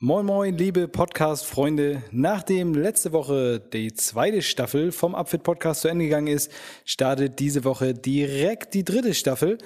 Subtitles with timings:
[0.00, 2.04] Moin Moin, liebe Podcast-Freunde.
[2.12, 6.52] Nachdem letzte Woche die zweite Staffel vom Upfit Podcast zu Ende gegangen ist,
[6.84, 9.58] startet diese Woche direkt die dritte Staffel.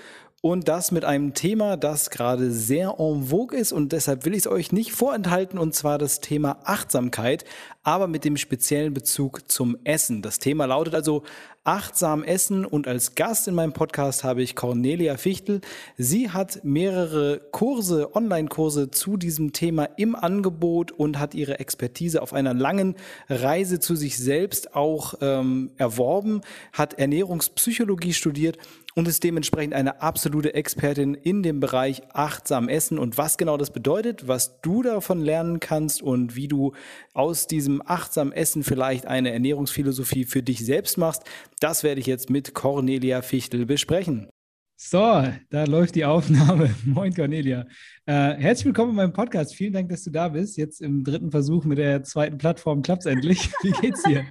[0.45, 4.41] Und das mit einem Thema, das gerade sehr en vogue ist und deshalb will ich
[4.41, 7.45] es euch nicht vorenthalten und zwar das Thema Achtsamkeit,
[7.85, 10.20] aber mit dem speziellen Bezug zum Essen.
[10.20, 11.23] Das Thema lautet also
[11.63, 15.60] achtsam essen und als Gast in meinem Podcast habe ich Cornelia Fichtel.
[15.96, 22.32] Sie hat mehrere Kurse, Online-Kurse zu diesem Thema im Angebot und hat ihre Expertise auf
[22.32, 22.96] einer langen
[23.29, 26.40] Reise zu sich selbst auch ähm, erworben,
[26.73, 28.59] hat Ernährungspsychologie studiert
[28.95, 33.73] und ist dementsprechend eine absolute Expertin in dem Bereich achtsam essen und was genau das
[33.73, 36.73] bedeutet, was du davon lernen kannst und wie du
[37.15, 41.23] aus diesem achtsam Essen vielleicht eine Ernährungsphilosophie für dich selbst machst,
[41.60, 44.29] das werde ich jetzt mit Cornelia Fichtel besprechen.
[44.76, 44.98] So,
[45.51, 46.74] da läuft die Aufnahme.
[46.85, 47.66] Moin Cornelia.
[48.04, 49.54] Äh, herzlich willkommen in meinem Podcast.
[49.54, 50.57] Vielen Dank, dass du da bist.
[50.57, 53.48] Jetzt im dritten Versuch mit der zweiten Plattform klappt es endlich.
[53.63, 54.24] Wie geht's dir?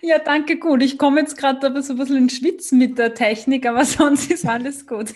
[0.00, 0.82] Ja, danke, gut.
[0.82, 4.46] Ich komme jetzt gerade so ein bisschen in Schwitzen mit der Technik, aber sonst ist
[4.46, 5.14] alles gut.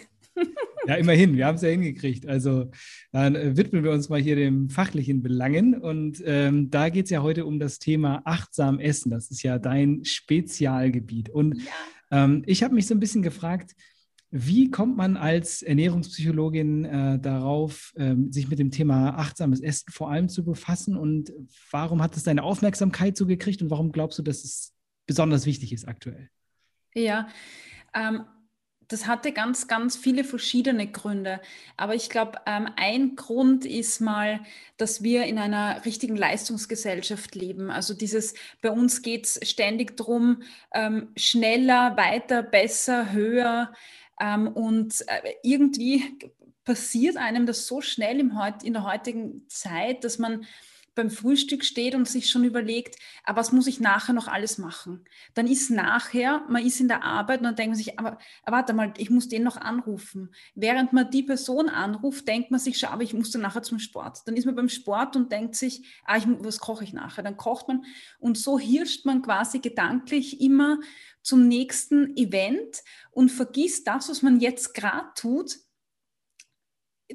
[0.87, 2.27] Ja, immerhin, wir haben es ja hingekriegt.
[2.27, 2.71] Also
[3.13, 5.75] dann äh, widmen wir uns mal hier dem fachlichen Belangen.
[5.75, 9.11] Und ähm, da geht es ja heute um das Thema achtsam Essen.
[9.11, 11.31] Das ist ja dein Spezialgebiet.
[11.31, 12.25] Und ja.
[12.25, 13.77] ähm, ich habe mich so ein bisschen gefragt,
[14.35, 20.11] wie kommt man als Ernährungspsychologin äh, darauf, ähm, sich mit dem Thema achtsames Essen vor
[20.11, 20.97] allem zu befassen?
[20.97, 21.33] Und
[21.71, 24.73] warum hat es deine Aufmerksamkeit so gekriegt und warum glaubst du, dass es
[25.07, 26.31] besonders wichtig ist aktuell?
[26.95, 27.29] Ja,
[27.93, 28.25] ähm,
[28.89, 31.41] das hatte ganz, ganz viele verschiedene Gründe.
[31.77, 34.41] Aber ich glaube, ähm, ein Grund ist mal,
[34.77, 37.71] dass wir in einer richtigen Leistungsgesellschaft leben.
[37.71, 40.43] Also dieses, bei uns geht es ständig darum,
[40.75, 43.73] ähm, schneller, weiter, besser, höher.
[44.21, 46.19] Ähm, und äh, irgendwie
[46.65, 50.47] passiert einem das so schnell im heut, in der heutigen Zeit, dass man
[50.95, 55.05] beim Frühstück steht und sich schon überlegt, aber was muss ich nachher noch alles machen?
[55.35, 58.57] Dann ist nachher, man ist in der Arbeit und dann denkt man sich, aber, aber
[58.59, 60.35] warte mal, ich muss den noch anrufen.
[60.55, 63.79] Während man die Person anruft, denkt man sich schon, aber ich muss dann nachher zum
[63.79, 64.21] Sport.
[64.27, 67.23] Dann ist man beim Sport und denkt sich, ah, ich, was koche ich nachher?
[67.23, 67.85] Dann kocht man
[68.19, 70.79] und so hirscht man quasi gedanklich immer
[71.23, 75.59] zum nächsten Event und vergisst das, was man jetzt gerade tut,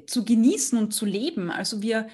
[0.06, 1.50] zu genießen und zu leben.
[1.50, 2.08] Also wir,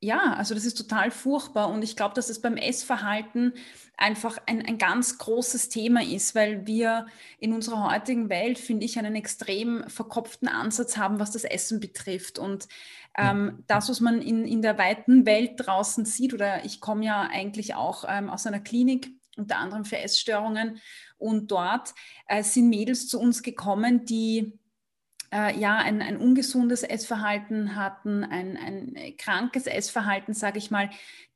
[0.00, 3.54] ja, also das ist total furchtbar und ich glaube, dass es beim Essverhalten
[3.96, 7.06] einfach ein, ein ganz großes Thema ist, weil wir
[7.38, 12.38] in unserer heutigen Welt, finde ich, einen extrem verkopften Ansatz haben, was das Essen betrifft.
[12.38, 12.68] Und
[13.16, 17.22] ähm, das, was man in, in der weiten Welt draußen sieht, oder ich komme ja
[17.22, 20.80] eigentlich auch ähm, aus einer Klinik, unter anderem für Essstörungen,
[21.18, 21.94] und dort
[22.28, 24.58] äh, sind Mädels zu uns gekommen, die
[25.32, 30.88] äh, ja, ein, ein ungesundes Essverhalten hatten, ein, ein krankes Essverhalten, sage ich mal,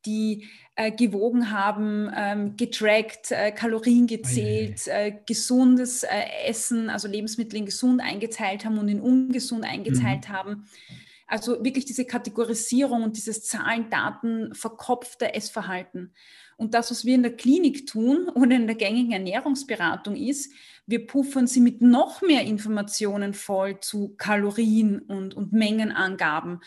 [0.06, 6.08] die äh, gewogen haben, ähm, getrackt, äh, Kalorien gezählt, äh, gesundes äh,
[6.46, 10.32] Essen, also Lebensmittel in gesund eingeteilt haben und in ungesund eingeteilt mhm.
[10.32, 10.68] haben.
[11.26, 16.12] Also wirklich diese Kategorisierung und dieses Zahlen, Daten, verkopfte Essverhalten.
[16.62, 20.52] Und das, was wir in der Klinik tun oder in der gängigen Ernährungsberatung ist,
[20.86, 26.60] wir puffern sie mit noch mehr Informationen voll zu Kalorien und, und Mengenangaben.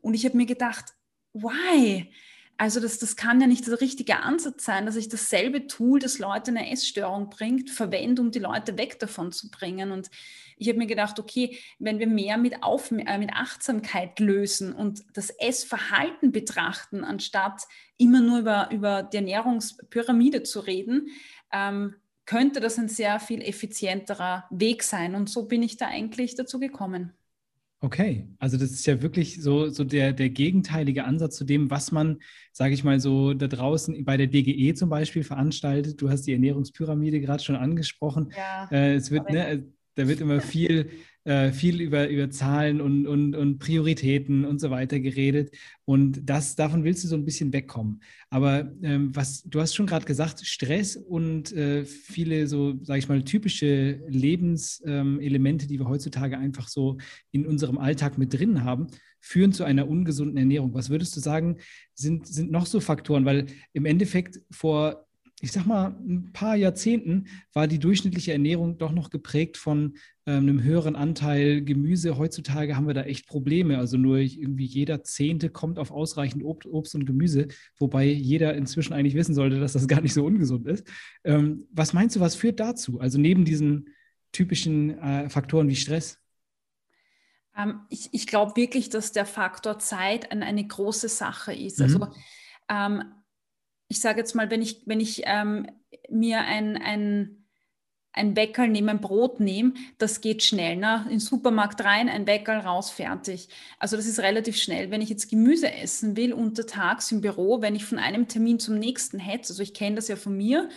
[0.00, 0.94] Und ich habe mir gedacht,
[1.34, 2.10] why?
[2.58, 6.18] Also das, das kann ja nicht der richtige Ansatz sein, dass ich dasselbe Tool, das
[6.18, 9.90] Leute eine Essstörung bringt, verwende, um die Leute weg davon zu bringen.
[9.90, 10.10] Und
[10.56, 15.02] ich habe mir gedacht, okay, wenn wir mehr mit, Auf, äh, mit Achtsamkeit lösen und
[15.14, 17.62] das Essverhalten betrachten, anstatt
[17.98, 21.08] immer nur über, über die Ernährungspyramide zu reden,
[21.52, 21.96] ähm,
[22.26, 25.14] könnte das ein sehr viel effizienterer Weg sein.
[25.14, 27.12] Und so bin ich da eigentlich dazu gekommen.
[27.84, 31.90] Okay, also das ist ja wirklich so, so der, der gegenteilige Ansatz zu dem, was
[31.90, 32.20] man,
[32.52, 36.00] sage ich mal, so da draußen bei der DGE zum Beispiel veranstaltet.
[36.00, 38.32] Du hast die Ernährungspyramide gerade schon angesprochen.
[38.36, 39.64] Ja, äh, es wird, ne,
[39.96, 40.90] da wird immer viel
[41.24, 45.54] äh, viel über, über Zahlen und, und, und Prioritäten und so weiter geredet.
[45.84, 48.02] Und das, davon willst du so ein bisschen wegkommen.
[48.30, 53.08] Aber ähm, was, du hast schon gerade gesagt, Stress und äh, viele so, sage ich
[53.08, 56.98] mal, typische Lebenselemente, ähm, die wir heutzutage einfach so
[57.30, 58.88] in unserem Alltag mit drin haben,
[59.20, 60.74] führen zu einer ungesunden Ernährung.
[60.74, 61.58] Was würdest du sagen,
[61.94, 63.24] sind, sind noch so Faktoren?
[63.24, 65.06] Weil im Endeffekt vor
[65.42, 69.94] ich sag mal, ein paar Jahrzehnten war die durchschnittliche Ernährung doch noch geprägt von
[70.24, 72.16] ähm, einem höheren Anteil Gemüse.
[72.16, 73.76] Heutzutage haben wir da echt Probleme.
[73.76, 78.92] Also nur irgendwie jeder Zehnte kommt auf ausreichend Ob Obst und Gemüse, wobei jeder inzwischen
[78.92, 80.86] eigentlich wissen sollte, dass das gar nicht so ungesund ist.
[81.24, 83.00] Ähm, was meinst du, was führt dazu?
[83.00, 83.88] Also neben diesen
[84.30, 86.20] typischen äh, Faktoren wie Stress?
[87.56, 91.80] Ähm, ich ich glaube wirklich, dass der Faktor Zeit ein, eine große Sache ist.
[91.80, 91.84] Mhm.
[91.84, 92.08] Also
[92.68, 93.02] ähm,
[93.92, 95.66] ich sage jetzt mal, wenn ich, wenn ich ähm,
[96.08, 97.44] mir ein, ein,
[98.14, 100.76] ein Bäckerl nehme, ein Brot nehme, das geht schnell.
[100.76, 101.02] Ne?
[101.04, 103.50] In den Supermarkt rein, ein Bäckerl raus, fertig.
[103.78, 104.90] Also das ist relativ schnell.
[104.90, 108.78] Wenn ich jetzt Gemüse essen will, untertags im Büro, wenn ich von einem Termin zum
[108.78, 110.70] nächsten hetze, also ich kenne das ja von mir,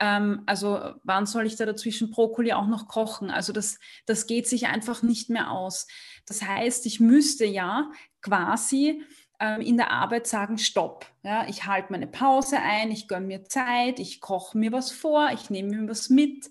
[0.00, 3.30] ähm, also wann soll ich da dazwischen Brokkoli auch noch kochen?
[3.30, 5.86] Also das, das geht sich einfach nicht mehr aus.
[6.24, 7.90] Das heißt, ich müsste ja
[8.22, 9.02] quasi
[9.44, 11.06] ähm, in der Arbeit sagen, stopp.
[11.22, 15.30] Ja, ich halte meine Pause ein, ich gönne mir Zeit, ich koche mir was vor,
[15.34, 16.50] ich nehme mir was mit.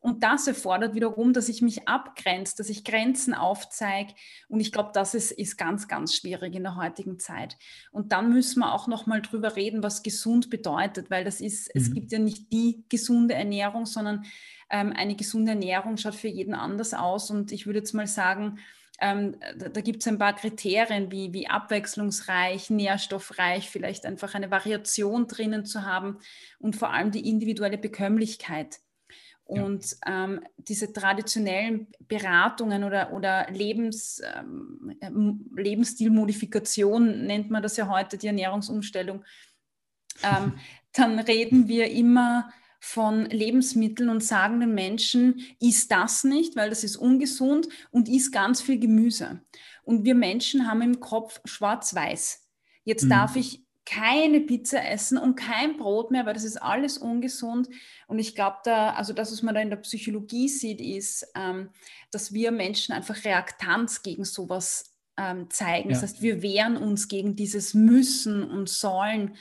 [0.00, 4.12] Und das erfordert wiederum, dass ich mich abgrenze, dass ich Grenzen aufzeige.
[4.48, 7.56] Und ich glaube, das ist, ist ganz, ganz schwierig in der heutigen Zeit.
[7.90, 11.74] Und dann müssen wir auch noch mal drüber reden, was gesund bedeutet, weil das ist,
[11.74, 11.80] mhm.
[11.80, 14.26] es gibt ja nicht die gesunde Ernährung, sondern
[14.68, 17.30] ähm, eine gesunde Ernährung schaut für jeden anders aus.
[17.30, 18.58] Und ich würde jetzt mal sagen,
[19.00, 24.50] ähm, da, da gibt es ein paar Kriterien wie, wie abwechslungsreich, nährstoffreich, vielleicht einfach eine
[24.50, 26.18] Variation drinnen zu haben
[26.58, 28.78] und vor allem die individuelle Bekömmlichkeit.
[29.46, 30.24] Und ja.
[30.24, 34.96] ähm, diese traditionellen Beratungen oder, oder Lebens, ähm,
[35.54, 39.22] Lebensstilmodifikation nennt man das ja heute, die Ernährungsumstellung,
[40.22, 40.54] ähm,
[40.94, 42.48] dann reden wir immer
[42.86, 48.30] von Lebensmitteln und sagen den Menschen, isst das nicht, weil das ist ungesund und isst
[48.30, 49.40] ganz viel Gemüse.
[49.84, 52.46] Und wir Menschen haben im Kopf schwarz-weiß.
[52.84, 53.08] Jetzt mhm.
[53.08, 57.70] darf ich keine Pizza essen und kein Brot mehr, weil das ist alles ungesund.
[58.06, 61.70] Und ich glaube, da, also das, was man da in der Psychologie sieht, ist, ähm,
[62.10, 65.88] dass wir Menschen einfach Reaktanz gegen sowas ähm, zeigen.
[65.88, 65.94] Ja.
[65.94, 69.36] Das heißt, wir wehren uns gegen dieses Müssen und Sollen.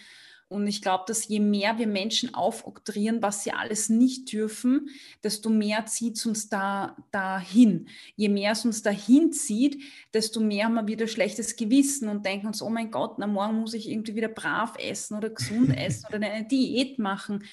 [0.54, 4.88] Und ich glaube, dass je mehr wir Menschen aufoktrieren, was sie alles nicht dürfen,
[5.24, 7.88] desto mehr zieht es uns da dahin.
[8.16, 9.82] Je mehr es uns dahin zieht,
[10.14, 13.62] desto mehr haben wir wieder schlechtes Gewissen und denken uns, oh mein Gott, na morgen
[13.62, 17.46] muss ich irgendwie wieder brav essen oder gesund essen oder eine Diät machen.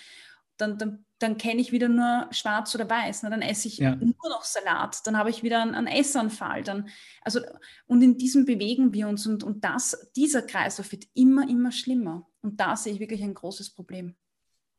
[0.58, 3.22] Dann, dann, dann kenne ich wieder nur schwarz oder weiß.
[3.22, 3.96] Na, dann esse ich ja.
[3.96, 5.06] nur noch Salat.
[5.06, 6.64] Dann habe ich wieder einen, einen Essanfall.
[6.64, 6.90] Dann,
[7.22, 7.40] also,
[7.86, 12.29] und in diesem bewegen wir uns und, und das, dieser Kreislauf wird immer, immer schlimmer.
[12.42, 14.14] Und da sehe ich wirklich ein großes Problem.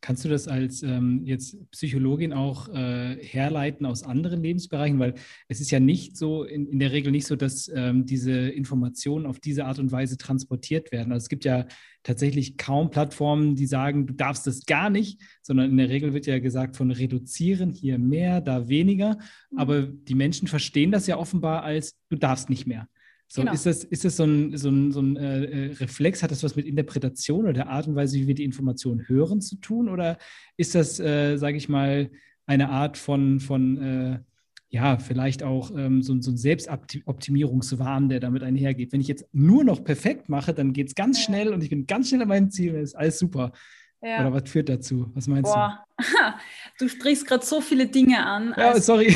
[0.03, 4.97] Kannst du das als ähm, jetzt Psychologin auch äh, herleiten aus anderen Lebensbereichen?
[4.97, 5.13] Weil
[5.47, 9.27] es ist ja nicht so, in, in der Regel nicht so, dass ähm, diese Informationen
[9.27, 11.13] auf diese Art und Weise transportiert werden.
[11.13, 11.67] Also es gibt ja
[12.01, 16.25] tatsächlich kaum Plattformen, die sagen, du darfst das gar nicht, sondern in der Regel wird
[16.25, 19.19] ja gesagt von reduzieren, hier mehr, da weniger.
[19.51, 19.59] Mhm.
[19.59, 22.87] Aber die Menschen verstehen das ja offenbar als, du darfst nicht mehr.
[23.33, 23.53] So, genau.
[23.53, 26.21] Ist das, ist das so ein, so ein, so ein äh, äh, Reflex?
[26.21, 29.39] Hat das was mit Interpretation oder der Art und Weise, wie wir die Informationen hören,
[29.39, 29.87] zu tun?
[29.87, 30.17] Oder
[30.57, 32.11] ist das, äh, sage ich mal,
[32.45, 34.19] eine Art von, von äh,
[34.67, 38.91] ja, vielleicht auch ähm, so, so ein Selbstoptimierungswahn, der damit einhergeht?
[38.91, 41.23] Wenn ich jetzt nur noch perfekt mache, dann geht es ganz ja.
[41.23, 43.53] schnell und ich bin ganz schnell an meinem Ziel, ist alles super.
[44.01, 44.19] Ja.
[44.19, 45.09] Oder was führt dazu?
[45.13, 45.85] Was meinst Boah.
[45.97, 46.03] du?
[46.79, 48.53] Du sprichst gerade so viele Dinge an.
[48.57, 49.15] Ja, sorry.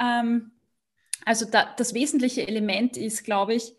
[0.00, 0.50] ähm,
[1.24, 3.74] also da, das wesentliche Element ist, glaube ich,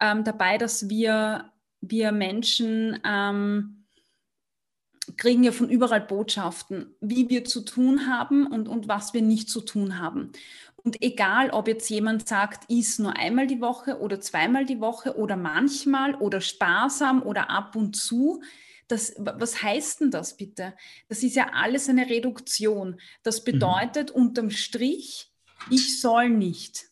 [0.00, 3.84] ähm, dabei, dass wir, wir Menschen ähm,
[5.16, 9.50] kriegen ja von überall Botschaften, wie wir zu tun haben und, und was wir nicht
[9.50, 10.32] zu tun haben.
[10.76, 15.16] Und egal, ob jetzt jemand sagt, iss nur einmal die Woche oder zweimal die Woche
[15.16, 18.42] oder manchmal oder sparsam oder ab und zu,
[18.88, 20.74] das, was heißt denn das bitte?
[21.08, 23.00] Das ist ja alles eine Reduktion.
[23.22, 23.52] Das mhm.
[23.52, 24.22] bedeutet mhm.
[24.22, 25.32] unterm Strich,
[25.70, 26.86] ich soll nicht.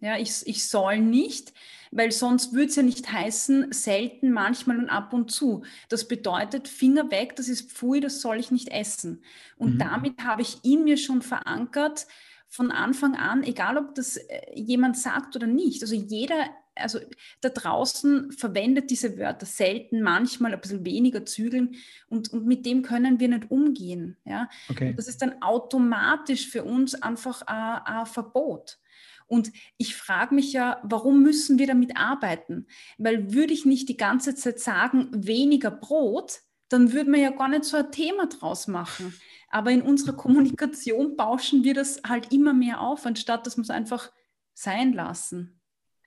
[0.00, 1.54] Ja, ich, ich soll nicht,
[1.90, 5.64] weil sonst würde es ja nicht heißen, selten, manchmal und ab und zu.
[5.88, 9.22] Das bedeutet, Finger weg, das ist Pfui, das soll ich nicht essen.
[9.56, 9.78] Und mhm.
[9.78, 12.06] damit habe ich in mir schon verankert,
[12.54, 15.82] von Anfang an, egal ob das äh, jemand sagt oder nicht.
[15.82, 16.36] Also jeder
[16.76, 16.98] also
[17.40, 21.76] da draußen verwendet diese Wörter selten, manchmal ein bisschen weniger zügeln
[22.08, 24.16] und, und mit dem können wir nicht umgehen.
[24.24, 24.48] Ja?
[24.68, 24.94] Okay.
[24.96, 28.78] das ist dann automatisch für uns einfach ein, ein Verbot.
[29.26, 32.66] Und ich frage mich ja, warum müssen wir damit arbeiten?
[32.98, 37.48] Weil würde ich nicht die ganze Zeit sagen, weniger Brot, dann würde man ja gar
[37.48, 39.14] nicht so ein Thema draus machen.
[39.48, 43.70] Aber in unserer Kommunikation bauschen wir das halt immer mehr auf, anstatt dass wir es
[43.70, 44.12] einfach
[44.52, 45.60] sein lassen.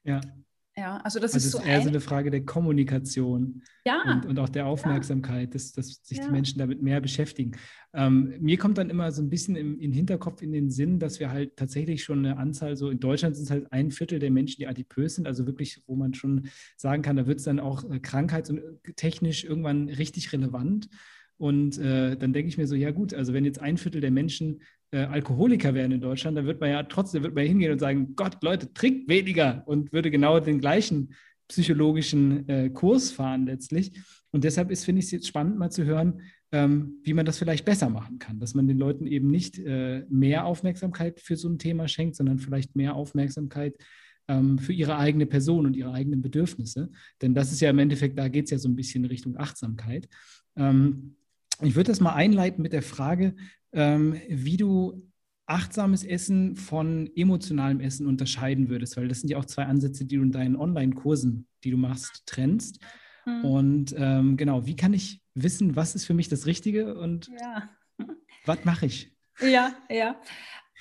[0.03, 0.21] Ja.
[0.77, 4.03] Ja, also das also ist so eher so eine Frage der Kommunikation ja.
[4.03, 5.53] und, und auch der Aufmerksamkeit, ja.
[5.53, 6.25] dass, dass sich ja.
[6.25, 7.53] die Menschen damit mehr beschäftigen.
[7.95, 11.19] Ähm, mir kommt dann immer so ein bisschen im, im, Hinterkopf in den Sinn, dass
[11.19, 14.29] wir halt tatsächlich schon eine Anzahl, so in Deutschland sind es halt ein Viertel der
[14.29, 17.59] Menschen, die adipös sind, also wirklich, wo man schon sagen kann, da wird es dann
[17.59, 20.89] auch äh, krankheits- und äh, technisch irgendwann richtig relevant.
[21.37, 24.11] Und äh, dann denke ich mir so, ja gut, also wenn jetzt ein Viertel der
[24.11, 27.79] Menschen äh, Alkoholiker wären in Deutschland, dann wird man ja trotzdem wird man hingehen und
[27.79, 31.13] sagen, Gott, Leute, trinkt weniger und würde genau den gleichen
[31.47, 33.91] psychologischen äh, Kurs fahren letztlich.
[34.31, 37.37] Und deshalb ist, finde ich es jetzt spannend, mal zu hören, ähm, wie man das
[37.37, 41.49] vielleicht besser machen kann, dass man den Leuten eben nicht äh, mehr Aufmerksamkeit für so
[41.49, 43.75] ein Thema schenkt, sondern vielleicht mehr Aufmerksamkeit
[44.27, 46.91] ähm, für ihre eigene Person und ihre eigenen Bedürfnisse.
[47.21, 49.37] Denn das ist ja im Endeffekt, da geht es ja so ein bisschen in Richtung
[49.37, 50.07] Achtsamkeit.
[50.55, 51.15] Ähm,
[51.61, 53.35] ich würde das mal einleiten mit der Frage,
[53.73, 55.07] ähm, wie du
[55.47, 60.17] achtsames Essen von emotionalem Essen unterscheiden würdest, weil das sind ja auch zwei Ansätze, die
[60.17, 62.79] du in deinen Online-Kursen, die du machst, trennst.
[63.25, 63.45] Mhm.
[63.45, 67.69] Und ähm, genau, wie kann ich wissen, was ist für mich das Richtige und ja.
[68.45, 69.15] was mache ich?
[69.39, 70.19] Ja, ja.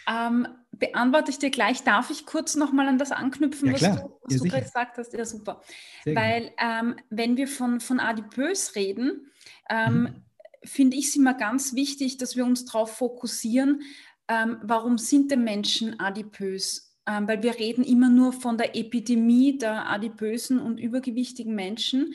[0.08, 1.84] Ähm, beantworte ich dir gleich.
[1.84, 3.96] Darf ich kurz nochmal an das anknüpfen, ja, was klar.
[3.96, 5.12] du, was ja, du gesagt hast?
[5.12, 5.62] Ja, super.
[6.04, 9.30] Sehr Weil ähm, wenn wir von, von adipös reden,
[9.70, 10.22] ähm, mhm
[10.66, 13.82] finde ich es immer ganz wichtig, dass wir uns darauf fokussieren,
[14.28, 16.94] ähm, warum sind denn Menschen adipös?
[17.08, 22.14] Ähm, weil wir reden immer nur von der Epidemie der adipösen und übergewichtigen Menschen.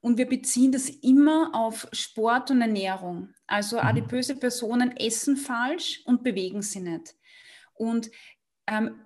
[0.00, 3.30] Und wir beziehen das immer auf Sport und Ernährung.
[3.46, 3.82] Also mhm.
[3.82, 7.14] adipöse Personen essen falsch und bewegen sie nicht.
[7.74, 8.10] Und
[8.66, 9.00] ähm,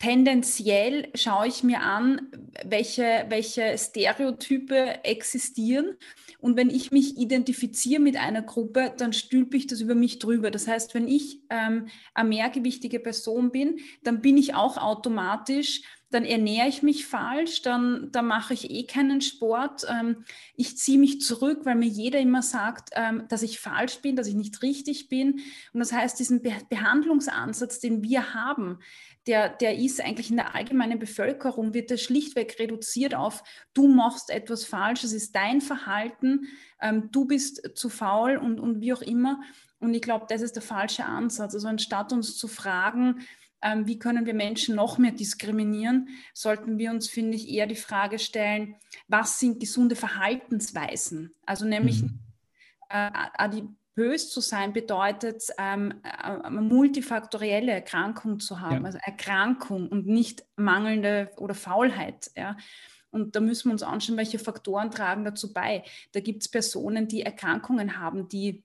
[0.00, 2.32] tendenziell schaue ich mir an,
[2.64, 5.96] welche, welche Stereotype existieren
[6.40, 10.50] und wenn ich mich identifiziere mit einer Gruppe, dann stülpe ich das über mich drüber.
[10.50, 16.24] Das heißt, wenn ich ähm, eine mehrgewichtige Person bin, dann bin ich auch automatisch dann
[16.24, 19.86] ernähre ich mich falsch, dann, dann mache ich eh keinen Sport.
[19.88, 20.24] Ähm,
[20.56, 24.26] ich ziehe mich zurück, weil mir jeder immer sagt, ähm, dass ich falsch bin, dass
[24.26, 25.40] ich nicht richtig bin.
[25.72, 28.80] Und das heißt, diesen Be Behandlungsansatz, den wir haben,
[29.30, 33.44] der, der ist eigentlich in der allgemeinen Bevölkerung, wird der schlichtweg reduziert auf,
[33.74, 36.48] du machst etwas falsch, es ist dein Verhalten,
[36.80, 39.40] ähm, du bist zu faul und, und wie auch immer.
[39.78, 41.54] Und ich glaube, das ist der falsche Ansatz.
[41.54, 43.20] Also anstatt uns zu fragen,
[43.62, 47.76] ähm, wie können wir Menschen noch mehr diskriminieren, sollten wir uns, finde ich, eher die
[47.76, 48.74] Frage stellen,
[49.06, 51.36] was sind gesunde Verhaltensweisen?
[51.46, 52.18] Also nämlich mhm.
[52.88, 53.10] äh,
[54.00, 58.84] adipös zu sein bedeutet, ähm, äh, eine multifaktorielle Erkrankung zu haben, ja.
[58.84, 62.30] also Erkrankung und nicht mangelnde oder Faulheit.
[62.36, 62.56] Ja.
[63.10, 65.82] Und da müssen wir uns anschauen, welche Faktoren tragen dazu bei.
[66.12, 68.64] Da gibt es Personen, die Erkrankungen haben, die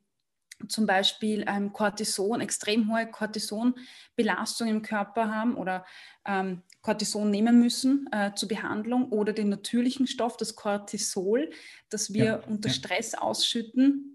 [0.70, 5.86] zum Beispiel ähm, Cortison, extrem hohe Cortisonbelastung im Körper haben oder
[6.26, 11.50] ähm, Cortison nehmen müssen äh, zur Behandlung oder den natürlichen Stoff, das Cortisol,
[11.90, 12.74] das wir ja, unter ja.
[12.74, 14.15] Stress ausschütten,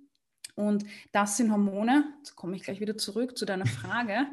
[0.60, 4.26] und das sind Hormone, jetzt komme ich gleich wieder zurück zu deiner Frage,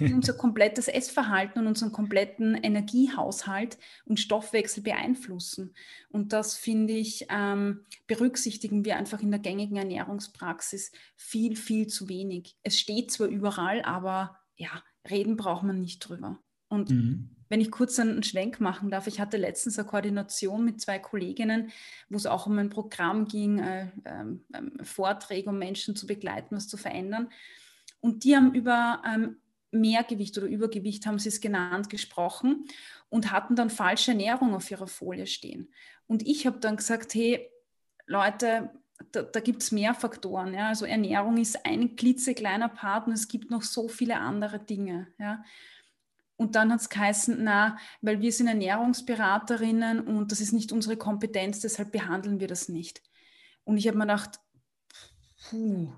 [0.00, 5.74] die unser komplettes Essverhalten und unseren kompletten Energiehaushalt und Stoffwechsel beeinflussen.
[6.10, 12.08] Und das, finde ich, ähm, berücksichtigen wir einfach in der gängigen Ernährungspraxis viel, viel zu
[12.08, 12.56] wenig.
[12.62, 16.38] Es steht zwar überall, aber ja, reden braucht man nicht drüber.
[16.68, 20.80] Und mhm wenn ich kurz einen Schwenk machen darf, ich hatte letztens eine Koordination mit
[20.80, 21.70] zwei Kolleginnen,
[22.08, 24.44] wo es auch um ein Programm ging, äh, ähm,
[24.82, 27.28] Vorträge, um Menschen zu begleiten, was zu verändern.
[28.00, 29.36] Und die haben über ähm,
[29.70, 32.66] Mehrgewicht oder Übergewicht, haben sie es genannt, gesprochen
[33.08, 35.68] und hatten dann falsche Ernährung auf ihrer Folie stehen.
[36.06, 37.50] Und ich habe dann gesagt, hey,
[38.06, 38.70] Leute,
[39.12, 40.54] da, da gibt es mehr Faktoren.
[40.54, 40.68] Ja?
[40.68, 45.08] Also Ernährung ist ein klitzekleiner Part und es gibt noch so viele andere Dinge.
[45.18, 45.44] Ja?
[46.36, 50.96] Und dann hat es geheißen, na, weil wir sind Ernährungsberaterinnen und das ist nicht unsere
[50.96, 53.02] Kompetenz, deshalb behandeln wir das nicht.
[53.62, 54.40] Und ich habe mir gedacht,
[55.48, 55.92] puh,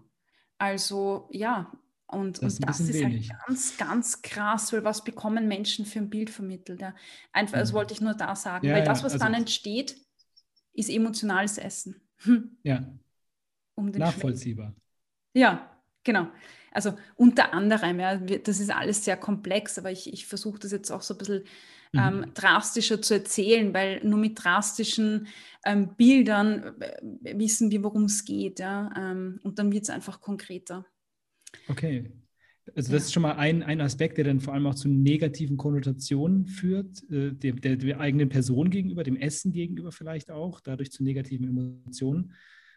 [0.59, 1.73] also ja,
[2.07, 3.31] und das, und das ist halt wenig.
[3.31, 6.81] halt ganz, ganz krass, weil was bekommen Menschen für ein Bild vermittelt?
[6.81, 6.95] Ja?
[7.33, 7.77] Einfach, das mhm.
[7.77, 9.97] wollte ich nur da sagen, ja, weil das, was also dann entsteht,
[10.73, 12.01] ist emotionales Essen.
[12.63, 12.87] Ja.
[13.75, 14.75] Um Nachvollziehbar.
[15.35, 15.76] Ja,
[16.07, 16.29] Genau.
[16.71, 20.93] Also unter anderem, ja, das ist alles sehr komplex, aber ich, ich versuche das jetzt
[20.93, 21.45] auch so ein bisschen
[21.93, 21.99] mhm.
[21.99, 25.27] ähm, drastischer zu erzählen, weil nur mit drastischen
[25.65, 28.61] ähm, Bildern äh, wissen wir, worum es geht.
[28.61, 28.93] Ja?
[28.97, 30.87] Ähm, und dann wird es einfach konkreter.
[31.67, 32.13] Okay.
[32.77, 33.07] Also das ja.
[33.07, 37.03] ist schon mal ein, ein Aspekt, der dann vor allem auch zu negativen Konnotationen führt,
[37.11, 41.49] äh, der, der, der eigenen Person gegenüber, dem Essen gegenüber vielleicht auch, dadurch zu negativen
[41.49, 42.35] Emotionen.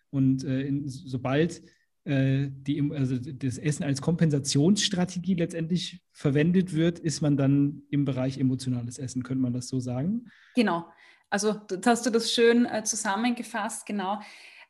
[0.09, 1.61] Und äh, in, sobald
[2.05, 8.97] die, also das Essen als Kompensationsstrategie letztendlich verwendet wird, ist man dann im Bereich emotionales
[8.97, 10.31] Essen, könnte man das so sagen?
[10.55, 10.87] Genau.
[11.29, 14.19] Also hast du das schön äh, zusammengefasst, genau.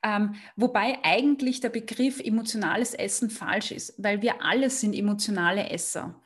[0.04, 6.22] Ähm, wobei eigentlich der Begriff emotionales Essen falsch ist, weil wir alle sind emotionale Esser.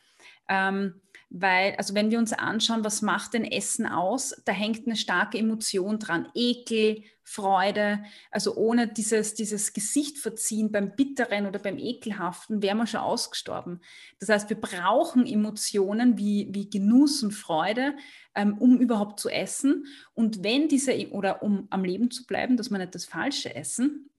[0.47, 0.95] Ähm,
[1.35, 5.39] weil, also wenn wir uns anschauen, was macht denn Essen aus, da hängt eine starke
[5.39, 6.27] Emotion dran.
[6.35, 12.85] Ekel, Freude, also ohne dieses, dieses Gesicht verziehen beim Bitteren oder beim Ekelhaften wären wir
[12.85, 13.81] schon ausgestorben.
[14.19, 17.95] Das heißt, wir brauchen Emotionen wie, wie Genuss und Freude,
[18.35, 19.87] ähm, um überhaupt zu essen.
[20.13, 24.11] Und wenn diese, oder um am Leben zu bleiben, dass wir nicht das Falsche essen.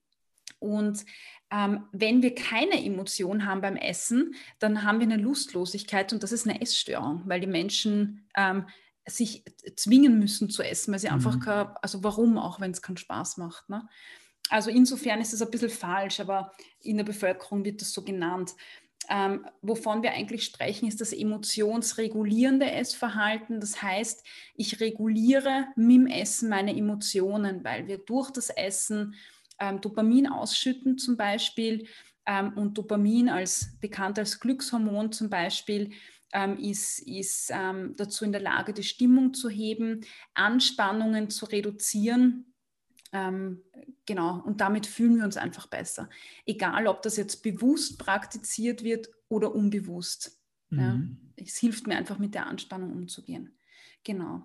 [0.58, 1.04] Und
[1.50, 6.32] ähm, wenn wir keine Emotion haben beim Essen, dann haben wir eine Lustlosigkeit und das
[6.32, 8.66] ist eine Essstörung, weil die Menschen ähm,
[9.06, 9.44] sich
[9.76, 11.14] zwingen müssen zu essen, weil sie mhm.
[11.14, 13.68] einfach, kein, also warum auch, wenn es keinen Spaß macht.
[13.68, 13.86] Ne?
[14.48, 18.54] Also insofern ist es ein bisschen falsch, aber in der Bevölkerung wird das so genannt.
[19.10, 23.60] Ähm, wovon wir eigentlich sprechen, ist das emotionsregulierende Essverhalten.
[23.60, 24.24] Das heißt,
[24.54, 29.14] ich reguliere mit dem Essen meine Emotionen, weil wir durch das Essen
[29.58, 31.86] ähm, Dopamin ausschütten zum Beispiel.
[32.26, 35.90] Ähm, und Dopamin als bekannt als Glückshormon zum Beispiel
[36.32, 42.52] ähm, ist, ist ähm, dazu in der Lage, die Stimmung zu heben, Anspannungen zu reduzieren.
[43.12, 43.62] Ähm,
[44.04, 46.10] genau, und damit fühlen wir uns einfach besser.
[46.44, 50.40] Egal, ob das jetzt bewusst praktiziert wird oder unbewusst.
[50.70, 50.80] Mhm.
[50.80, 53.56] Ja, es hilft mir einfach mit der Anspannung umzugehen.
[54.02, 54.44] Genau.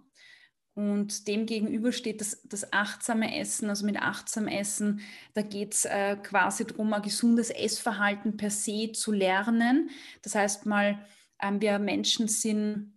[0.75, 5.01] Und dem gegenüber steht das, das achtsame Essen, also mit achtsam Essen,
[5.33, 9.89] da geht es äh, quasi darum, ein gesundes Essverhalten per se zu lernen.
[10.21, 11.05] Das heißt mal,
[11.41, 12.93] ähm, wir Menschen sind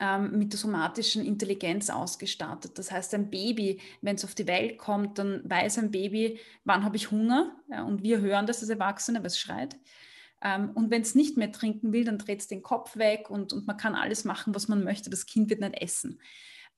[0.00, 2.78] ähm, mit der somatischen Intelligenz ausgestattet.
[2.78, 6.84] Das heißt, ein Baby, wenn es auf die Welt kommt, dann weiß ein Baby, wann
[6.84, 7.56] habe ich Hunger.
[7.70, 9.76] Ja, und wir hören das als Erwachsene, was schreit.
[10.42, 13.52] Ähm, und wenn es nicht mehr trinken will, dann dreht es den Kopf weg und,
[13.52, 15.08] und man kann alles machen, was man möchte.
[15.08, 16.20] Das Kind wird nicht essen.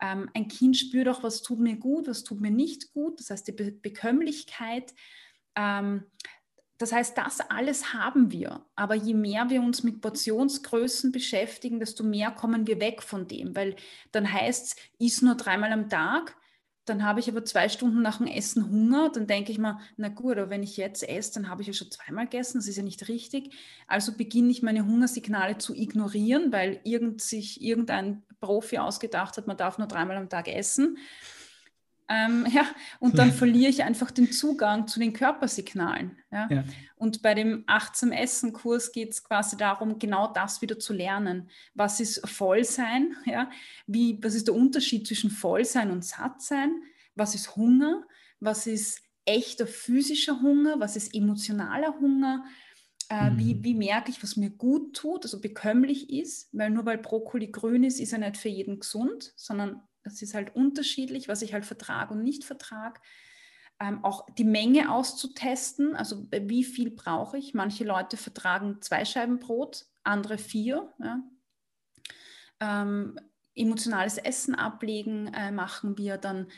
[0.00, 3.20] Ähm, ein Kind spürt auch, was tut mir gut, was tut mir nicht gut.
[3.20, 4.94] Das heißt, die Be Bekömmlichkeit.
[5.54, 6.04] Ähm,
[6.78, 8.64] das heißt, das alles haben wir.
[8.76, 13.56] Aber je mehr wir uns mit Portionsgrößen beschäftigen, desto mehr kommen wir weg von dem.
[13.56, 13.74] Weil
[14.12, 16.37] dann heißt es, iss nur dreimal am Tag
[16.88, 20.08] dann habe ich aber zwei Stunden nach dem Essen Hunger, dann denke ich mir, na
[20.08, 22.76] gut, aber wenn ich jetzt esse, dann habe ich ja schon zweimal gegessen, das ist
[22.76, 23.54] ja nicht richtig.
[23.87, 29.57] Also beginne ich meine Hungersignale zu ignorieren, weil irgend sich irgendein Profi ausgedacht hat, man
[29.57, 30.98] darf nur dreimal am Tag essen.
[32.09, 32.66] Ähm, ja,
[32.98, 36.16] und dann verliere ich einfach den Zugang zu den Körpersignalen.
[36.31, 36.48] Ja?
[36.51, 36.64] ja.
[36.96, 41.51] Und bei dem achtsam Essen-Kurs geht es quasi darum, genau das wieder zu lernen.
[41.74, 43.16] Was ist Vollsein?
[43.24, 43.51] Ja?
[43.87, 46.83] Wie, was ist der Unterschied zwischen Vollsein und Sattsein?
[47.14, 48.05] Was ist Hunger?
[48.40, 50.81] Was ist echter physischer Hunger?
[50.81, 52.44] Was ist emotionaler Hunger?
[53.11, 53.38] Äh, mhm.
[53.38, 56.49] wie, wie merke ich, was mir gut tut, also bekömmlich ist?
[56.53, 60.35] Weil nur weil Brokkoli grün ist, ist er nicht für jeden gesund, sondern es ist
[60.35, 63.01] halt unterschiedlich, was ich halt vertrage und nicht vertrage.
[63.81, 67.55] Ähm, auch die Menge auszutesten, also wie viel brauche ich.
[67.55, 70.92] Manche Leute vertragen zwei Scheiben Brot, andere vier.
[70.99, 71.23] Ja.
[72.61, 73.18] Ähm,
[73.55, 76.49] emotionales Essen ablegen äh, machen wir dann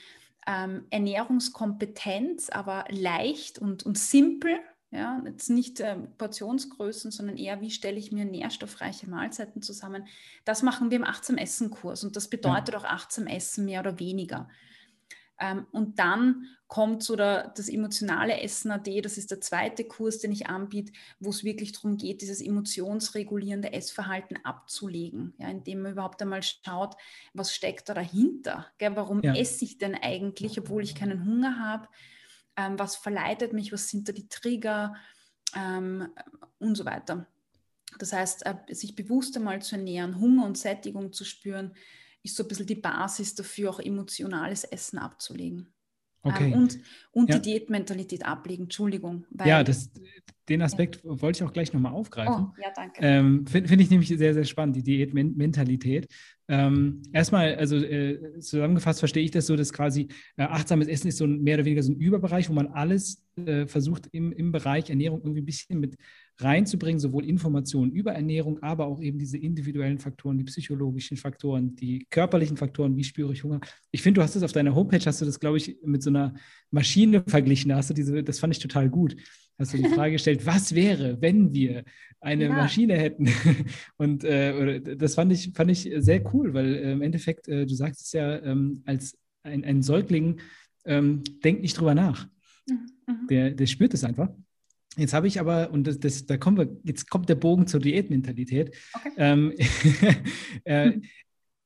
[0.47, 4.59] ähm, Ernährungskompetenz, aber leicht und, und simpel.
[4.93, 10.09] Ja, jetzt nicht äh, Portionsgrößen, sondern eher, wie stelle ich mir nährstoffreiche Mahlzeiten zusammen.
[10.45, 12.81] Das machen wir im Achtsam Essen Kurs und das bedeutet ja.
[12.81, 14.49] auch achtsam Essen mehr oder weniger.
[15.39, 20.19] Ähm, und dann kommt so der, das emotionale Essen AD, das ist der zweite Kurs,
[20.19, 25.93] den ich anbiete, wo es wirklich darum geht, dieses emotionsregulierende Essverhalten abzulegen, ja, indem man
[25.93, 26.97] überhaupt einmal schaut,
[27.33, 28.97] was steckt da dahinter, gell?
[28.97, 29.35] warum ja.
[29.35, 31.89] esse ich denn eigentlich, obwohl ich keinen Hunger habe
[32.61, 34.95] ähm, was verleitet mich, was sind da die Trigger
[35.57, 36.09] ähm,
[36.59, 37.27] und so weiter.
[37.99, 41.75] Das heißt, äh, sich bewusst einmal zu ernähren, Hunger und Sättigung zu spüren,
[42.23, 45.73] ist so ein bisschen die Basis dafür, auch emotionales Essen abzulegen.
[46.23, 46.47] Okay.
[46.47, 46.79] Ähm, und
[47.13, 47.39] und ja.
[47.39, 49.27] die Diätmentalität ablegen, Entschuldigung.
[49.45, 49.91] ja, das,
[50.49, 51.21] den Aspekt ja.
[51.23, 52.49] wollte ich auch gleich nochmal aufgreifen.
[52.51, 53.01] Oh, ja, danke.
[53.01, 56.09] Ähm, Finde find ich nämlich sehr, sehr spannend, die Diätmentalität.
[56.49, 61.19] Ähm, erstmal, also äh, zusammengefasst verstehe ich das so, dass quasi äh, achtsames Essen ist
[61.19, 64.53] so ein, mehr oder weniger so ein Überbereich, wo man alles äh, versucht im, im
[64.53, 65.97] Bereich Ernährung irgendwie ein bisschen mit
[66.43, 72.07] reinzubringen, sowohl Informationen über Ernährung, aber auch eben diese individuellen Faktoren, die psychologischen Faktoren, die
[72.11, 73.61] körperlichen Faktoren, wie spüre ich Hunger.
[73.91, 76.11] Ich finde, du hast das auf deiner Homepage, hast du das, glaube ich, mit so
[76.11, 76.35] einer
[76.71, 77.75] Maschine verglichen.
[77.75, 79.17] Hast du diese, das fand ich total gut.
[79.59, 81.85] Hast du die Frage gestellt, was wäre, wenn wir
[82.21, 82.51] eine ja.
[82.51, 83.29] Maschine hätten?
[83.99, 87.75] Und äh, das fand ich, fand ich sehr cool, weil äh, im Endeffekt, äh, du
[87.75, 90.41] sagst es ja, ähm, als ein, ein Säugling
[90.87, 92.27] ähm, denkt nicht drüber nach.
[92.67, 92.91] Mhm.
[93.07, 93.27] mhm.
[93.29, 94.31] Der, der spürt es einfach.
[94.97, 97.81] Jetzt habe ich aber, und das, das, da kommen wir, jetzt kommt der Bogen zur
[97.81, 98.77] Diätmentalität.
[98.93, 99.13] Okay.
[99.17, 99.55] Ähm,
[100.65, 100.93] äh,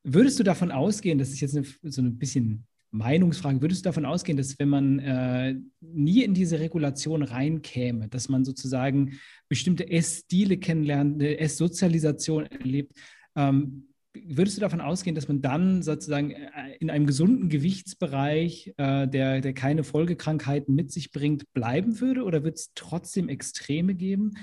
[0.03, 4.05] würdest du davon ausgehen, das ist jetzt eine, so ein bisschen Meinungsfrage, würdest du davon
[4.05, 10.59] ausgehen, dass wenn man äh, nie in diese Regulation reinkäme, dass man sozusagen bestimmte Essstile
[10.59, 12.93] kennenlernt, eine Esssozialisation erlebt,
[13.35, 19.09] ähm, würdest du davon ausgehen, dass man dann sozusagen äh, in einem gesunden Gewichtsbereich, äh,
[19.09, 22.25] der, der keine Folgekrankheiten mit sich bringt, bleiben würde?
[22.25, 24.35] Oder wird es trotzdem Extreme geben?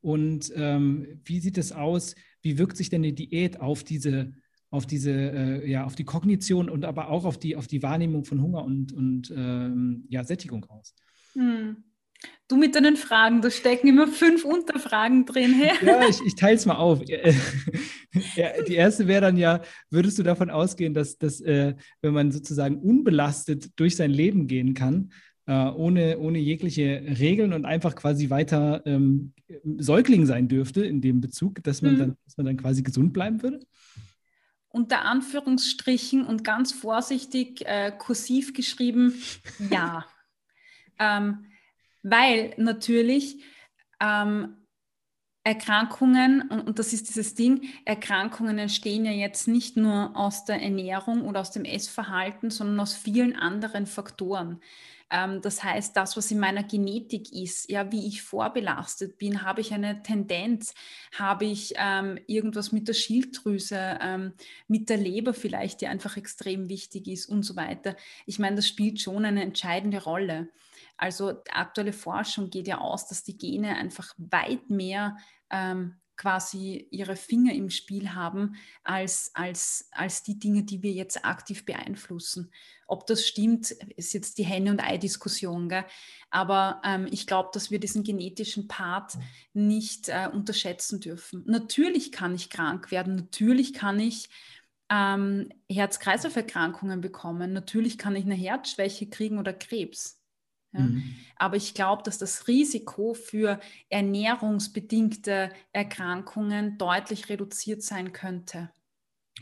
[0.00, 2.14] Und ähm, wie sieht es aus?
[2.42, 4.34] Wie wirkt sich denn die Diät auf diese,
[4.70, 8.24] auf diese, äh, ja, auf die Kognition und aber auch auf die, auf die Wahrnehmung
[8.24, 10.94] von Hunger und, und ähm, ja, Sättigung aus?
[11.32, 11.84] Hm.
[12.48, 15.60] Du mit deinen Fragen, da stecken immer fünf Unterfragen drin.
[15.82, 17.00] Ja, ich, ich teile es mal auf.
[17.08, 22.30] ja, die erste wäre dann ja, würdest du davon ausgehen, dass, dass äh, wenn man
[22.30, 25.10] sozusagen unbelastet durch sein Leben gehen kann,
[25.46, 29.32] äh, ohne, ohne jegliche Regeln und einfach quasi weiter ähm,
[29.78, 31.98] Säugling sein dürfte in dem Bezug, dass man, mhm.
[31.98, 33.60] dann, dass man dann quasi gesund bleiben würde?
[34.68, 39.14] Unter Anführungsstrichen und ganz vorsichtig äh, kursiv geschrieben,
[39.70, 40.04] ja.
[40.98, 41.46] ähm,
[42.08, 43.42] weil natürlich
[44.00, 44.56] ähm,
[45.42, 51.24] Erkrankungen, und, das ist dieses Ding, Erkrankungen entstehen ja jetzt nicht nur aus der Ernährung
[51.24, 54.60] oder aus dem Essverhalten, sondern aus vielen anderen Faktoren.
[55.10, 59.60] Ähm, das heißt, das, was in meiner Genetik ist, ja, wie ich vorbelastet bin, habe
[59.60, 60.74] ich eine Tendenz,
[61.16, 64.32] habe ich ähm, irgendwas mit der Schilddrüse, ähm,
[64.68, 67.96] mit der Leber vielleicht, die einfach extrem wichtig ist und so weiter.
[68.26, 70.48] Ich meine, das spielt schon eine entscheidende Rolle.
[70.96, 75.16] Also aktuelle Forschung geht ja aus, dass die Gene einfach weit mehr
[75.50, 81.24] ähm, quasi ihre Finger im Spiel haben als, als, als die Dinge, die wir jetzt
[81.24, 82.50] aktiv beeinflussen.
[82.86, 85.72] Ob das stimmt, ist jetzt die Henne- und Ei-Diskussion.
[86.30, 89.18] Aber ähm, ich glaube, dass wir diesen genetischen Part
[89.52, 91.44] nicht äh, unterschätzen dürfen.
[91.46, 94.28] Natürlich kann ich krank werden, natürlich kann ich
[94.88, 100.22] ähm, Herz-Kreislauf-Erkrankungen bekommen, natürlich kann ich eine Herzschwäche kriegen oder Krebs.
[100.76, 100.84] Ja.
[100.84, 101.02] Mhm.
[101.36, 103.60] Aber ich glaube, dass das Risiko für
[103.90, 108.70] ernährungsbedingte Erkrankungen deutlich reduziert sein könnte.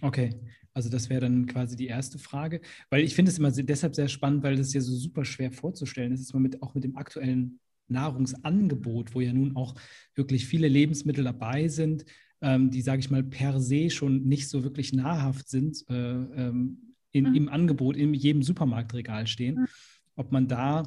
[0.00, 0.30] Okay,
[0.72, 4.08] also das wäre dann quasi die erste Frage, weil ich finde es immer deshalb sehr
[4.08, 6.96] spannend, weil das ja so super schwer vorzustellen ist, ist man mit, auch mit dem
[6.96, 9.76] aktuellen Nahrungsangebot, wo ja nun auch
[10.14, 12.04] wirklich viele Lebensmittel dabei sind,
[12.40, 16.94] ähm, die, sage ich mal, per se schon nicht so wirklich nahrhaft sind, äh, ähm,
[17.12, 17.34] in, mhm.
[17.34, 19.60] im Angebot in jedem Supermarktregal stehen.
[19.60, 19.66] Mhm.
[20.16, 20.84] Ob man da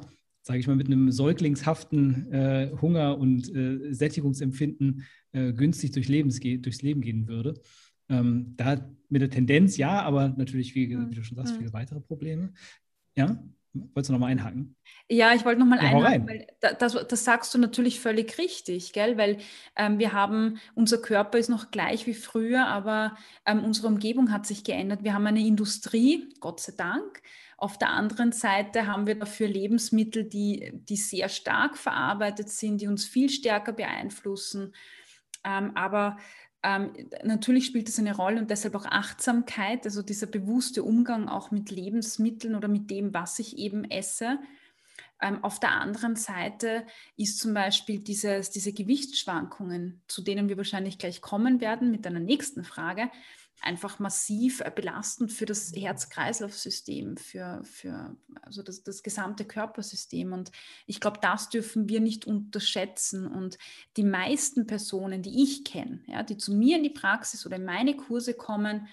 [0.48, 6.40] sage ich mal, mit einem säuglingshaften äh, Hunger und äh, Sättigungsempfinden äh, günstig durch Lebens
[6.40, 7.60] durchs Leben gehen würde.
[8.08, 12.00] Ähm, da mit der Tendenz ja, aber natürlich, wie, wie du schon sagst, viele weitere
[12.00, 12.54] Probleme.
[13.14, 13.44] Ja?
[13.74, 14.74] Wolltest du nochmal einhaken?
[15.10, 19.18] Ja, ich wollte nochmal ja, einhaken, weil das, das, sagst du natürlich völlig richtig, gell?
[19.18, 19.36] weil
[19.76, 24.46] ähm, wir haben, unser Körper ist noch gleich wie früher, aber ähm, unsere Umgebung hat
[24.46, 25.04] sich geändert.
[25.04, 27.20] Wir haben eine Industrie, Gott sei Dank,
[27.58, 32.86] auf der anderen Seite haben wir dafür Lebensmittel, die, die sehr stark verarbeitet sind, die
[32.86, 34.72] uns viel stärker beeinflussen.
[35.42, 36.18] Ähm, aber
[36.62, 36.92] ähm,
[37.24, 41.72] natürlich spielt das eine Rolle und deshalb auch Achtsamkeit, also dieser bewusste Umgang auch mit
[41.72, 44.38] Lebensmitteln oder mit dem, was ich eben esse.
[45.20, 50.96] Ähm, auf der anderen Seite ist zum Beispiel dieses, diese Gewichtsschwankungen, zu denen wir wahrscheinlich
[50.96, 53.10] gleich kommen werden mit einer nächsten Frage,
[53.60, 60.32] einfach massiv äh, belastend für das Herz-Kreislauf-System, für, für also das, das gesamte Körpersystem.
[60.32, 60.52] Und
[60.86, 63.26] ich glaube, das dürfen wir nicht unterschätzen.
[63.26, 63.58] Und
[63.96, 67.64] die meisten Personen, die ich kenne, ja, die zu mir in die Praxis oder in
[67.64, 68.86] meine Kurse kommen,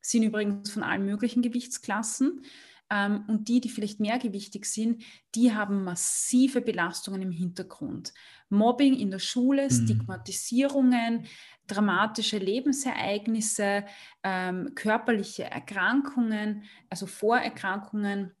[0.00, 2.44] sind übrigens von allen möglichen Gewichtsklassen.
[2.90, 5.02] Ähm, und die, die vielleicht mehrgewichtig sind,
[5.34, 8.12] die haben massive Belastungen im Hintergrund.
[8.48, 9.70] Mobbing in der Schule, mhm.
[9.70, 11.26] Stigmatisierungen,
[11.70, 13.84] dramatische Lebensereignisse,
[14.22, 18.32] ähm, körperliche Erkrankungen, also Vorerkrankungen,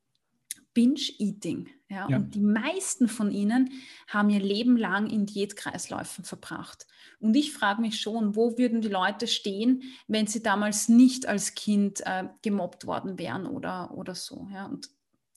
[0.74, 1.68] Binge-Eating.
[1.88, 2.08] Ja?
[2.08, 2.16] ja?
[2.16, 3.70] Und die meisten von ihnen
[4.08, 6.86] haben ihr Leben lang in Diätkreisläufen verbracht.
[7.18, 11.54] Und ich frage mich schon, wo würden die Leute stehen, wenn sie damals nicht als
[11.54, 14.48] Kind äh, gemobbt worden wären oder, oder so.
[14.52, 14.66] Ja?
[14.66, 14.90] Und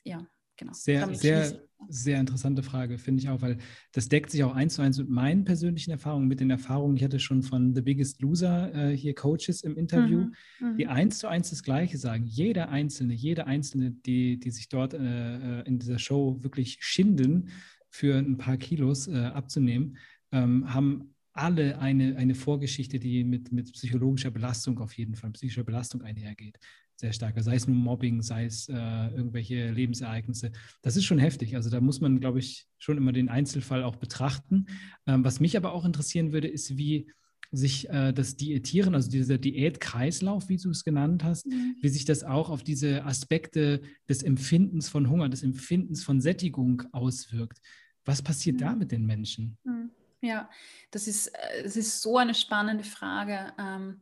[0.04, 0.26] ja,
[0.56, 0.74] genau.
[0.74, 3.58] Sehr, sehr, sehr interessante Frage, finde ich auch, weil
[3.92, 7.04] das deckt sich auch eins zu eins mit meinen persönlichen Erfahrungen, mit den Erfahrungen, ich
[7.04, 10.92] hatte schon von The Biggest Loser äh, hier Coaches im Interview, mhm, die mhm.
[10.92, 12.26] eins zu eins das Gleiche sagen.
[12.26, 17.50] Jeder Einzelne, jede Einzelne, die, die sich dort äh, äh, in dieser Show wirklich schinden,
[17.90, 19.98] für ein paar Kilos äh, abzunehmen,
[20.32, 25.64] ähm, haben alle eine, eine Vorgeschichte, die mit, mit psychologischer Belastung auf jeden Fall, psychischer
[25.64, 26.60] Belastung einhergeht
[27.04, 27.36] sehr stark.
[27.44, 30.54] Sei es nun Mobbing, sei es äh, irgendwelche Lebensereignisse.
[30.82, 31.56] Das ist schon heftig.
[31.56, 34.68] Also da muss man, glaube ich, schon immer den Einzelfall auch betrachten.
[35.06, 37.12] Ähm, was mich aber auch interessieren würde, ist, wie
[37.52, 41.76] sich äh, das Diätieren, also dieser Diätkreislauf, wie du es genannt hast, mhm.
[41.82, 46.84] wie sich das auch auf diese Aspekte des Empfindens von Hunger, des Empfindens von Sättigung
[46.94, 47.60] auswirkt.
[48.06, 48.60] Was passiert mhm.
[48.62, 49.58] da mit den Menschen?
[49.66, 49.92] Mhm.
[50.22, 50.50] Ja,
[50.90, 53.52] das ist, äh, das ist so eine spannende Frage.
[53.60, 54.00] Ähm,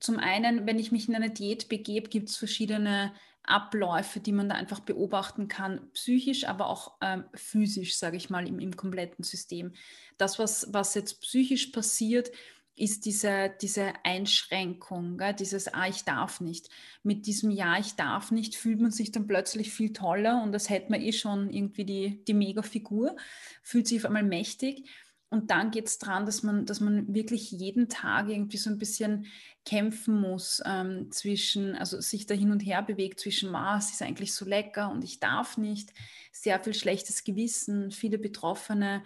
[0.00, 4.48] zum einen, wenn ich mich in eine Diät begebe, gibt es verschiedene Abläufe, die man
[4.48, 9.24] da einfach beobachten kann, psychisch, aber auch ähm, physisch, sage ich mal, im, im kompletten
[9.24, 9.72] System.
[10.18, 12.30] Das, was, was jetzt psychisch passiert,
[12.76, 15.34] ist diese, diese Einschränkung, gell?
[15.34, 16.70] dieses Ah, ich darf nicht.
[17.02, 20.70] Mit diesem Ja, ich darf nicht fühlt man sich dann plötzlich viel toller und das
[20.70, 23.16] hätte man eh schon irgendwie die, die Mega-Figur,
[23.62, 24.88] fühlt sich auf einmal mächtig.
[25.30, 28.78] Und dann geht es daran, dass man, dass man wirklich jeden Tag irgendwie so ein
[28.78, 29.26] bisschen
[29.64, 34.34] kämpfen muss ähm, zwischen, also sich da hin und her bewegt zwischen, es ist eigentlich
[34.34, 35.92] so lecker und ich darf nicht,
[36.32, 39.04] sehr viel schlechtes Gewissen, viele Betroffene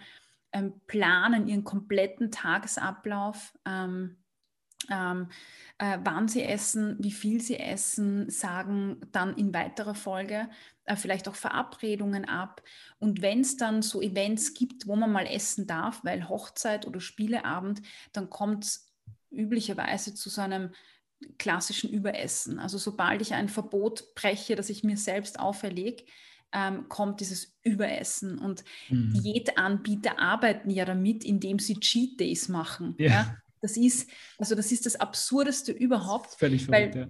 [0.51, 3.53] ähm, planen ihren kompletten Tagesablauf.
[3.65, 4.17] Ähm,
[4.89, 5.29] ähm,
[5.77, 10.49] äh, wann sie essen, wie viel sie essen, sagen dann in weiterer Folge
[10.85, 12.61] äh, vielleicht auch Verabredungen ab.
[12.99, 16.99] Und wenn es dann so Events gibt, wo man mal essen darf, weil Hochzeit oder
[16.99, 17.81] Spieleabend,
[18.13, 18.93] dann kommt es
[19.31, 20.71] üblicherweise zu so einem
[21.37, 22.59] klassischen Überessen.
[22.59, 26.03] Also sobald ich ein Verbot breche, das ich mir selbst auferlege,
[26.51, 28.37] ähm, kommt dieses Überessen.
[28.37, 29.21] Und mhm.
[29.21, 32.95] Diätanbieter arbeiten ja damit, indem sie Cheat Days machen.
[32.97, 33.07] Ja.
[33.07, 33.37] ja.
[33.61, 36.35] Das ist, also das ist das Absurdeste überhaupt.
[36.35, 37.07] Völlig verrückt, ja.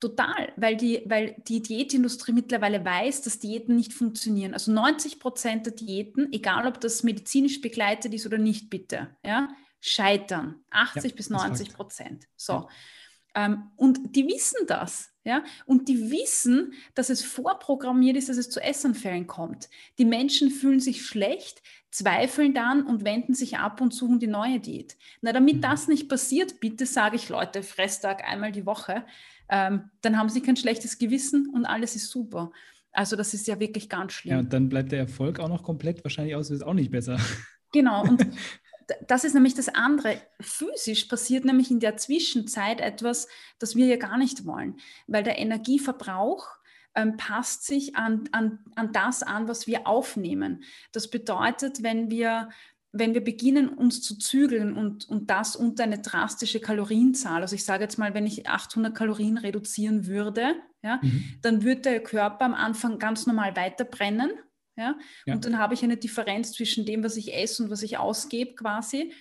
[0.00, 4.54] Total, weil die, weil die Diätindustrie mittlerweile weiß, dass Diäten nicht funktionieren.
[4.54, 9.48] Also 90 Prozent der Diäten, egal ob das medizinisch begleitet ist oder nicht, bitte, ja,
[9.80, 10.62] scheitern.
[10.70, 12.28] 80 ja, bis 90 Prozent.
[12.36, 12.52] So.
[12.52, 12.68] Ja.
[13.34, 15.10] Ähm, und die wissen das.
[15.24, 15.44] Ja?
[15.66, 19.68] Und die wissen, dass es vorprogrammiert ist, dass es zu Essanfällen kommt.
[19.98, 24.60] Die Menschen fühlen sich schlecht, zweifeln dann und wenden sich ab und suchen die neue
[24.60, 24.96] Diät.
[25.20, 25.60] Na, damit mhm.
[25.60, 29.04] das nicht passiert, bitte sage ich, Leute, Fresstag einmal die Woche,
[29.48, 32.50] ähm, dann haben sie kein schlechtes Gewissen und alles ist super.
[32.92, 34.32] Also das ist ja wirklich ganz schlimm.
[34.32, 37.18] Ja, und dann bleibt der Erfolg auch noch komplett wahrscheinlich aus, ist auch nicht besser.
[37.70, 38.26] Genau, und
[39.06, 40.22] das ist nämlich das andere.
[40.40, 45.38] Physisch passiert nämlich in der Zwischenzeit etwas, das wir ja gar nicht wollen, weil der
[45.38, 46.48] Energieverbrauch
[46.94, 50.64] ähm, passt sich an, an, an das an, was wir aufnehmen.
[50.92, 52.48] Das bedeutet, wenn wir
[52.92, 57.64] wenn wir beginnen, uns zu zügeln und, und das unter eine drastische Kalorienzahl, also ich
[57.64, 61.24] sage jetzt mal, wenn ich 800 Kalorien reduzieren würde, ja, mhm.
[61.42, 64.30] dann würde der Körper am Anfang ganz normal weiter brennen
[64.78, 64.96] ja?
[65.26, 65.34] ja?
[65.34, 68.54] Und dann habe ich eine Differenz zwischen dem, was ich esse und was ich ausgebe
[68.54, 69.12] quasi.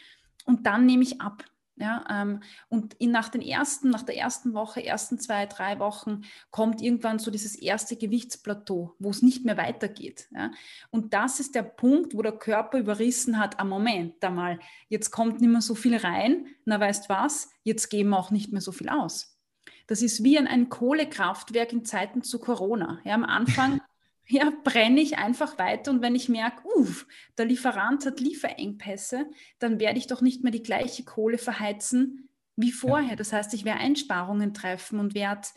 [0.46, 1.44] Und dann nehme ich ab.
[1.80, 6.22] Ja, ähm, und in, nach, den ersten, nach der ersten Woche, ersten zwei, drei Wochen
[6.50, 10.28] kommt irgendwann so dieses erste Gewichtsplateau, wo es nicht mehr weitergeht.
[10.32, 10.50] Ja?
[10.90, 14.60] Und das ist der Punkt, wo der Körper überrissen hat, am Moment, da mal,
[14.90, 18.52] jetzt kommt nicht mehr so viel rein, na weißt was, jetzt geben wir auch nicht
[18.52, 19.38] mehr so viel aus.
[19.86, 23.00] Das ist wie ein, ein Kohlekraftwerk in Zeiten zu Corona.
[23.04, 23.82] Ja, am Anfang
[24.28, 29.26] ja, brenne ich einfach weiter und wenn ich merke, uff, der Lieferant hat Lieferengpässe,
[29.60, 33.12] dann werde ich doch nicht mehr die gleiche Kohle verheizen wie vorher.
[33.12, 33.16] Ja.
[33.16, 35.48] Das heißt, ich werde Einsparungen treffen und werde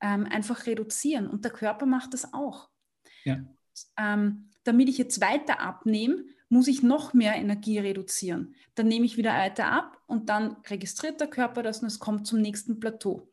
[0.00, 1.26] ähm, einfach reduzieren.
[1.26, 2.68] Und der Körper macht das auch.
[3.24, 3.38] Ja.
[3.96, 8.54] Ähm, damit ich jetzt weiter abnehme, muss ich noch mehr Energie reduzieren.
[8.74, 12.26] Dann nehme ich wieder weiter ab und dann registriert der Körper das und es kommt
[12.26, 13.32] zum nächsten Plateau.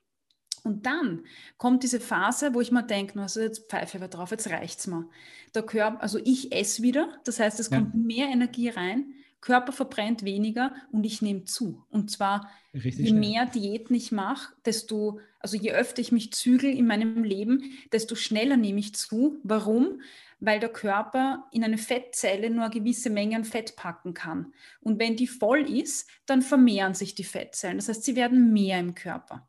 [0.68, 1.24] Und dann
[1.58, 4.88] kommt diese Phase, wo ich mir denke, also jetzt pfeife ich drauf, jetzt reicht es
[4.88, 5.10] mir.
[5.56, 7.78] Der Körper, also ich esse wieder, das heißt, es ja.
[7.78, 11.84] kommt mehr Energie rein, Körper verbrennt weniger und ich nehme zu.
[11.90, 13.20] Und zwar, Richtig je schnell.
[13.20, 18.16] mehr Diäten ich mache, desto, also je öfter ich mich zügel in meinem Leben, desto
[18.16, 19.38] schneller nehme ich zu.
[19.44, 20.02] Warum?
[20.40, 24.54] Weil der Körper in eine Fettzelle nur eine gewisse Menge an Fett packen kann.
[24.82, 27.78] Und wenn die voll ist, dann vermehren sich die Fettzellen.
[27.78, 29.48] Das heißt, sie werden mehr im Körper.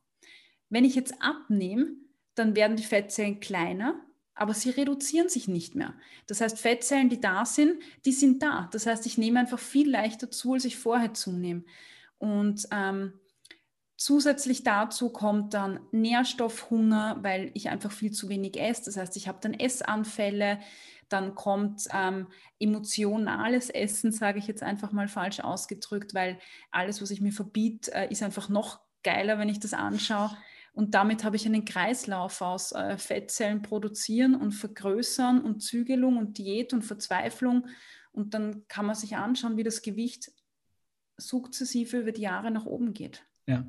[0.70, 1.92] Wenn ich jetzt abnehme,
[2.34, 4.00] dann werden die Fettzellen kleiner,
[4.34, 5.94] aber sie reduzieren sich nicht mehr.
[6.26, 8.68] Das heißt, Fettzellen, die da sind, die sind da.
[8.72, 11.64] Das heißt, ich nehme einfach viel leichter zu, als ich vorher zunehme.
[12.18, 13.14] Und ähm,
[13.98, 18.84] Zusätzlich dazu kommt dann Nährstoffhunger, weil ich einfach viel zu wenig esse.
[18.84, 20.60] Das heißt, ich habe dann Essanfälle.
[21.08, 22.28] Dann kommt ähm,
[22.60, 26.38] emotionales Essen, sage ich jetzt einfach mal falsch ausgedrückt, weil
[26.70, 30.30] alles, was ich mir verbiete, äh, ist einfach noch geiler, wenn ich das anschaue.
[30.72, 36.38] Und damit habe ich einen Kreislauf aus äh, Fettzellen produzieren und vergrößern und Zügelung und
[36.38, 37.66] Diät und Verzweiflung.
[38.12, 40.30] Und dann kann man sich anschauen, wie das Gewicht
[41.16, 43.24] sukzessive über die Jahre nach oben geht.
[43.46, 43.66] Ja,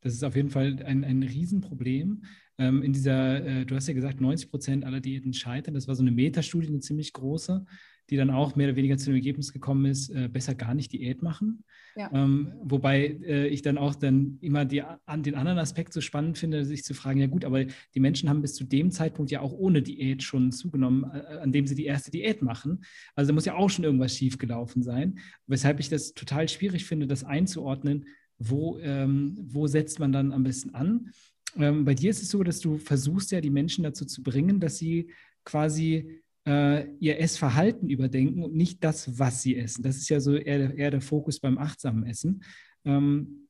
[0.00, 2.24] das ist auf jeden Fall ein, ein Riesenproblem.
[2.58, 5.74] Ähm, in dieser, äh, du hast ja gesagt, 90 Prozent aller Diäten scheitern.
[5.74, 7.64] Das war so eine Metastudie, eine ziemlich große,
[8.10, 10.92] die dann auch mehr oder weniger zu dem Ergebnis gekommen ist, äh, besser gar nicht
[10.92, 11.64] Diät machen.
[11.96, 12.10] Ja.
[12.12, 16.38] Ähm, wobei äh, ich dann auch dann immer die, an den anderen Aspekt so spannend
[16.38, 19.40] finde, sich zu fragen, ja gut, aber die Menschen haben bis zu dem Zeitpunkt ja
[19.40, 22.84] auch ohne Diät schon zugenommen, äh, an dem sie die erste Diät machen.
[23.14, 25.18] Also da muss ja auch schon irgendwas schiefgelaufen sein.
[25.46, 28.06] Weshalb ich das total schwierig finde, das einzuordnen,
[28.38, 31.10] wo, ähm, wo setzt man dann am besten an.
[31.56, 34.60] Ähm, bei dir ist es so, dass du versuchst ja die Menschen dazu zu bringen,
[34.60, 35.10] dass sie
[35.44, 39.82] quasi äh, ihr Essverhalten überdenken und nicht das, was sie essen.
[39.82, 42.42] Das ist ja so eher, eher der Fokus beim achtsamen Essen.
[42.84, 43.48] Ähm,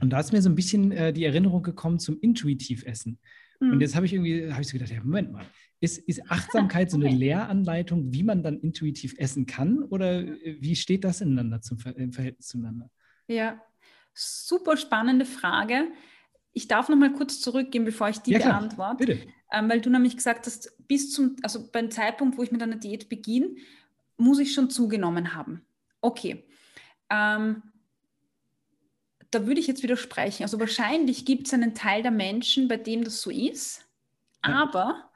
[0.00, 3.18] und da ist mir so ein bisschen äh, die Erinnerung gekommen zum Intuitivessen.
[3.60, 3.72] Mhm.
[3.72, 5.46] Und jetzt habe ich irgendwie, habe ich so gedacht, ja, Moment mal,
[5.80, 9.82] ist, ist Achtsamkeit so eine Lehranleitung, wie man dann intuitiv essen kann?
[9.84, 12.90] Oder äh, wie steht das ineinander zum, im Verhältnis zueinander?
[13.28, 13.60] Ja,
[14.14, 15.88] super spannende Frage.
[16.52, 19.06] Ich darf noch mal kurz zurückgehen, bevor ich die ja, beantworte.
[19.06, 19.26] Bitte.
[19.52, 22.76] Ähm, weil du nämlich gesagt hast, bis zum, also beim Zeitpunkt, wo ich mit einer
[22.76, 23.54] Diät beginne,
[24.16, 25.64] muss ich schon zugenommen haben.
[26.00, 26.44] Okay.
[27.10, 27.62] Ähm,
[29.30, 30.42] da würde ich jetzt widersprechen.
[30.42, 33.86] Also wahrscheinlich gibt es einen Teil der Menschen, bei dem das so ist.
[34.44, 34.62] Ja.
[34.62, 35.10] Aber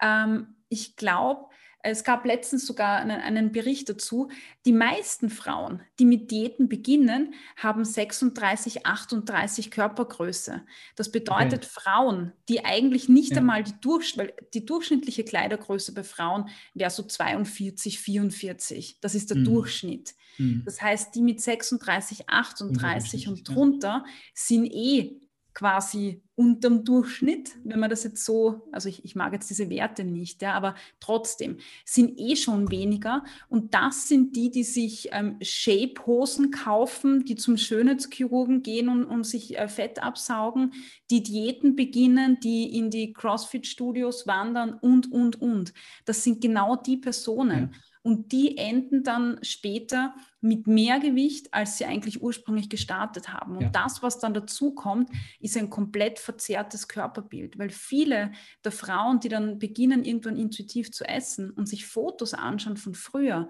[0.00, 1.46] ähm, ich glaube,
[1.90, 4.28] es gab letztens sogar einen, einen, Bericht dazu.
[4.64, 10.62] Die meisten Frauen, die mit Diäten beginnen, haben 36, 38 Körpergröße.
[10.96, 11.70] Das bedeutet, okay.
[11.72, 13.38] Frauen, die eigentlich nicht ja.
[13.38, 14.16] einmal die, Durchsch
[14.54, 19.00] die durchschnittliche Kleidergröße bei Frauen wäre so 42, 44.
[19.00, 19.44] Das ist der mhm.
[19.44, 20.14] Durchschnitt.
[20.38, 20.62] Mhm.
[20.64, 24.12] Das heißt, die mit 36, 38 und drunter ja.
[24.34, 25.20] sind eh
[25.56, 30.04] quasi unterm Durchschnitt, wenn man das jetzt so, also ich, ich mag jetzt diese Werte
[30.04, 35.38] nicht, ja, aber trotzdem sind eh schon weniger und das sind die, die sich ähm,
[35.40, 40.74] Shape-Hosen kaufen, die zum Schönheitschirurgen gehen und, und sich äh, Fett absaugen,
[41.10, 45.72] die Diäten beginnen, die in die CrossFit-Studios wandern und, und, und.
[46.04, 47.70] Das sind genau die Personen.
[47.72, 47.78] Ja.
[48.06, 53.56] Und die enden dann später mit mehr Gewicht, als sie eigentlich ursprünglich gestartet haben.
[53.56, 53.68] Und ja.
[53.70, 58.30] das, was dann dazu kommt, ist ein komplett verzerrtes Körperbild, weil viele
[58.64, 63.48] der Frauen, die dann beginnen, irgendwann intuitiv zu essen und sich Fotos anschauen von früher,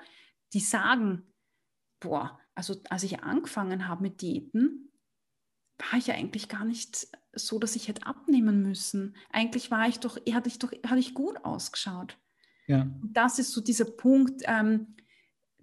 [0.55, 1.35] die sagen,
[2.01, 4.91] boah, also als ich angefangen habe mit Diäten,
[5.77, 9.17] war ich ja eigentlich gar nicht so, dass ich hätte abnehmen müssen.
[9.29, 12.17] Eigentlich war ich doch, hatte ich doch, hatte ich gut ausgeschaut.
[12.67, 12.91] Ja.
[13.03, 14.97] Das ist so dieser Punkt, ähm,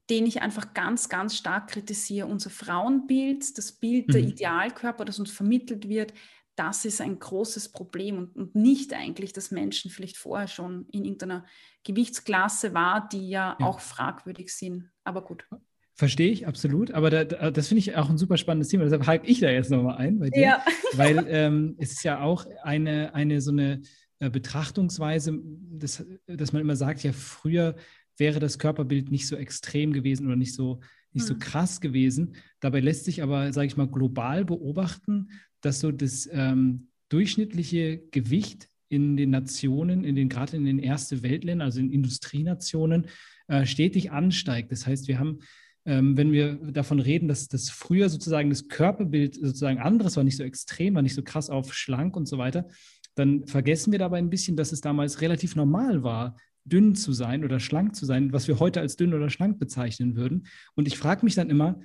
[0.09, 2.27] den ich einfach ganz, ganz stark kritisiere.
[2.27, 4.11] Unser Frauenbild, das Bild mhm.
[4.11, 6.13] der Idealkörper, das uns vermittelt wird,
[6.55, 11.03] das ist ein großes Problem und, und, nicht eigentlich, dass Menschen vielleicht vorher schon in
[11.03, 11.45] irgendeiner
[11.83, 13.65] Gewichtsklasse waren, die ja, ja.
[13.65, 14.91] auch fragwürdig sind.
[15.03, 15.47] Aber gut.
[15.95, 18.83] Verstehe ich absolut, aber da, das finde ich auch ein super spannendes Thema.
[18.83, 20.65] Deshalb hake ich da jetzt nochmal ein bei dir, ja.
[20.93, 23.81] weil ähm, es ist ja auch eine, eine so eine
[24.29, 25.39] Betrachtungsweise,
[25.71, 27.75] dass, dass man immer sagt, ja, früher
[28.17, 30.79] wäre das Körperbild nicht so extrem gewesen oder nicht so,
[31.11, 31.39] nicht so hm.
[31.39, 32.35] krass gewesen.
[32.59, 35.29] Dabei lässt sich aber, sage ich mal, global beobachten,
[35.61, 41.23] dass so das ähm, durchschnittliche Gewicht in den Nationen, in den gerade in den erste
[41.23, 43.07] Weltländern, also in Industrienationen,
[43.47, 44.71] äh, stetig ansteigt.
[44.71, 45.39] Das heißt, wir haben
[45.85, 50.37] ähm, wenn wir davon reden, dass das früher sozusagen das Körperbild sozusagen anderes war, nicht
[50.37, 52.67] so extrem, war nicht so krass auf schlank und so weiter,
[53.15, 57.43] dann vergessen wir dabei ein bisschen, dass es damals relativ normal war, dünn zu sein
[57.43, 60.47] oder schlank zu sein, was wir heute als dünn oder schlank bezeichnen würden.
[60.75, 61.79] Und ich frage mich dann immer,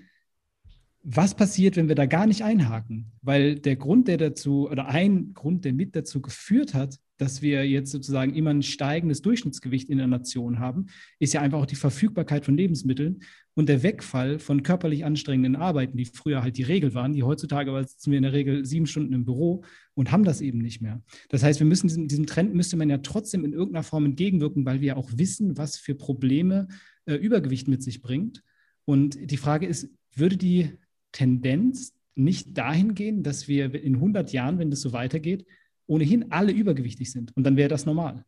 [1.02, 3.12] was passiert, wenn wir da gar nicht einhaken?
[3.22, 7.68] Weil der Grund, der dazu, oder ein Grund, der mit dazu geführt hat, dass wir
[7.68, 10.86] jetzt sozusagen immer ein steigendes Durchschnittsgewicht in der Nation haben,
[11.18, 13.20] ist ja einfach auch die Verfügbarkeit von Lebensmitteln
[13.54, 17.70] und der Wegfall von körperlich anstrengenden Arbeiten, die früher halt die Regel waren, die heutzutage
[17.70, 20.80] aber sitzen wir in der Regel sieben Stunden im Büro und haben das eben nicht
[20.80, 21.02] mehr.
[21.28, 24.64] Das heißt, wir müssen diesem, diesem Trend müsste man ja trotzdem in irgendeiner Form entgegenwirken,
[24.64, 26.68] weil wir ja auch wissen, was für Probleme
[27.06, 28.44] äh, Übergewicht mit sich bringt.
[28.84, 30.70] Und die Frage ist, würde die
[31.10, 35.44] Tendenz nicht dahin gehen, dass wir in 100 Jahren, wenn das so weitergeht,
[35.88, 38.24] ohnehin alle übergewichtig sind und dann wäre das normal.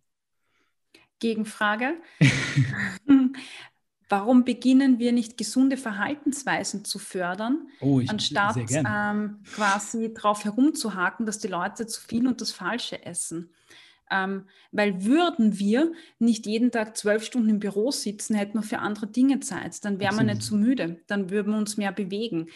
[1.20, 1.94] Gegenfrage.
[4.08, 11.26] Warum beginnen wir nicht gesunde Verhaltensweisen zu fördern, oh, ich, anstatt ähm, quasi darauf herumzuhaken,
[11.26, 13.50] dass die Leute zu viel und das Falsche essen?
[14.11, 18.80] Ähm, weil würden wir nicht jeden Tag zwölf Stunden im Büro sitzen, hätten wir für
[18.80, 19.84] andere Dinge Zeit.
[19.84, 22.48] Dann wären wir nicht zu so müde, dann würden wir uns mehr bewegen.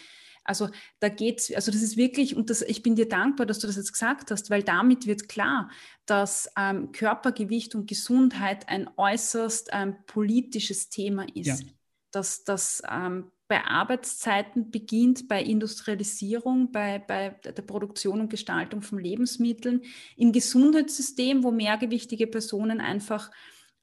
[0.45, 0.69] Also
[0.99, 3.75] da geht's, also das ist wirklich, und das, ich bin dir dankbar, dass du das
[3.75, 5.69] jetzt gesagt hast, weil damit wird klar,
[6.05, 11.63] dass ähm, Körpergewicht und Gesundheit ein äußerst ähm, politisches Thema ist.
[11.63, 11.67] Ja.
[12.11, 18.99] Dass das ähm, bei Arbeitszeiten beginnt, bei Industrialisierung, bei, bei der Produktion und Gestaltung von
[18.99, 19.81] Lebensmitteln,
[20.15, 23.29] im Gesundheitssystem, wo mehrgewichtige Personen einfach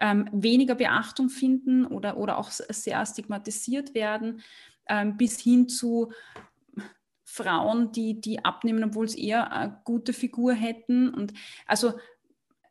[0.01, 4.43] ähm, weniger Beachtung finden oder, oder auch sehr stigmatisiert werden,
[4.89, 6.13] ähm, bis hin zu
[7.33, 11.09] Frauen, die, die abnehmen, obwohl sie eher eine gute Figur hätten.
[11.09, 11.33] Und
[11.67, 11.95] also,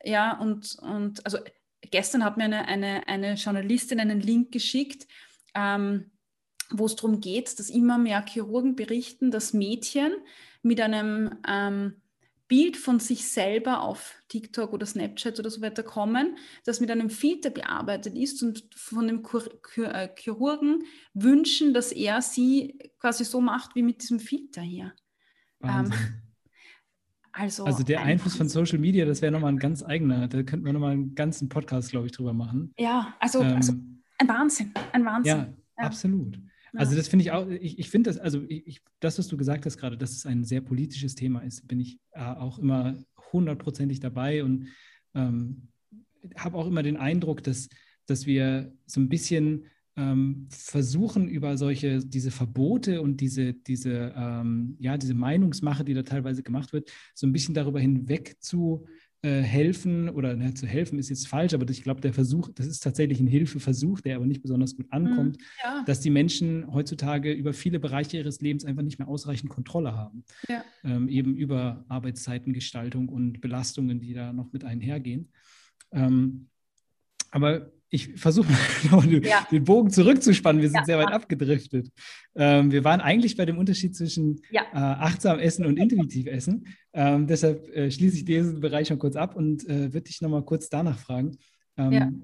[0.03, 1.39] ja, und, und also
[1.89, 5.07] gestern hat mir eine, eine, eine Journalistin einen Link geschickt,
[5.55, 6.12] ähm,
[6.70, 10.14] wo es darum geht, dass immer mehr Chirurgen berichten, dass Mädchen
[10.62, 12.01] mit einem ähm,
[12.52, 17.10] Bild von sich selber auf TikTok oder Snapchat oder so weiter kommen, das mit einem
[17.10, 19.24] Filter bearbeitet ist und von dem
[19.78, 20.84] äh, Chirurgen
[21.14, 24.91] wünschen, dass er sie quasi so macht wie mit diesem Filter hier.
[25.64, 25.93] Ähm,
[27.32, 30.66] also, also der Einfluss von Social Media, das wäre nochmal ein ganz eigener, da könnten
[30.66, 32.74] wir nochmal einen ganzen Podcast, glaube ich, drüber machen.
[32.78, 33.74] Ja, also, ähm, also
[34.18, 35.38] ein Wahnsinn, ein Wahnsinn.
[35.38, 35.86] Ja, ja.
[35.86, 36.38] absolut.
[36.74, 39.66] Also das finde ich auch, ich, ich finde das, also ich, das, was du gesagt
[39.66, 42.98] hast gerade, dass es ein sehr politisches Thema ist, bin ich äh, auch immer
[43.34, 44.68] hundertprozentig dabei und
[45.14, 45.68] ähm,
[46.38, 47.68] habe auch immer den Eindruck, dass,
[48.06, 49.66] dass wir so ein bisschen
[49.98, 56.04] ähm, versuchen, über solche, diese Verbote und diese, diese, ähm, ja, diese Meinungsmache, die da
[56.04, 58.86] teilweise gemacht wird, so ein bisschen darüber hinweg zu
[59.24, 62.66] äh, helfen oder na, zu helfen ist jetzt falsch, aber ich glaube, der Versuch, das
[62.66, 65.84] ist tatsächlich ein Hilfeversuch, der aber nicht besonders gut ankommt, mhm, ja.
[65.86, 70.24] dass die Menschen heutzutage über viele Bereiche ihres Lebens einfach nicht mehr ausreichend Kontrolle haben.
[70.50, 70.64] Ja.
[70.84, 75.32] Ähm, eben über Arbeitszeitengestaltung und Belastungen, die da noch mit einhergehen.
[75.92, 76.48] Ähm,
[77.30, 78.48] aber ich versuche
[78.89, 79.46] mal den, ja.
[79.52, 80.62] den, Bogen zurückzuspannen.
[80.62, 81.16] Wir sind ja, sehr weit ja.
[81.16, 81.92] abgedriftet.
[82.36, 86.66] Ähm, wir waren eigentlich bei dem Unterschied zwischen äh, achtsam Essen und intuitiv Essen.
[86.94, 90.44] Ähm, deshalb äh, schließe ich diesen Bereich schon kurz ab und äh, würde dich nochmal
[90.44, 91.38] kurz danach fragen,
[91.78, 92.24] ähm,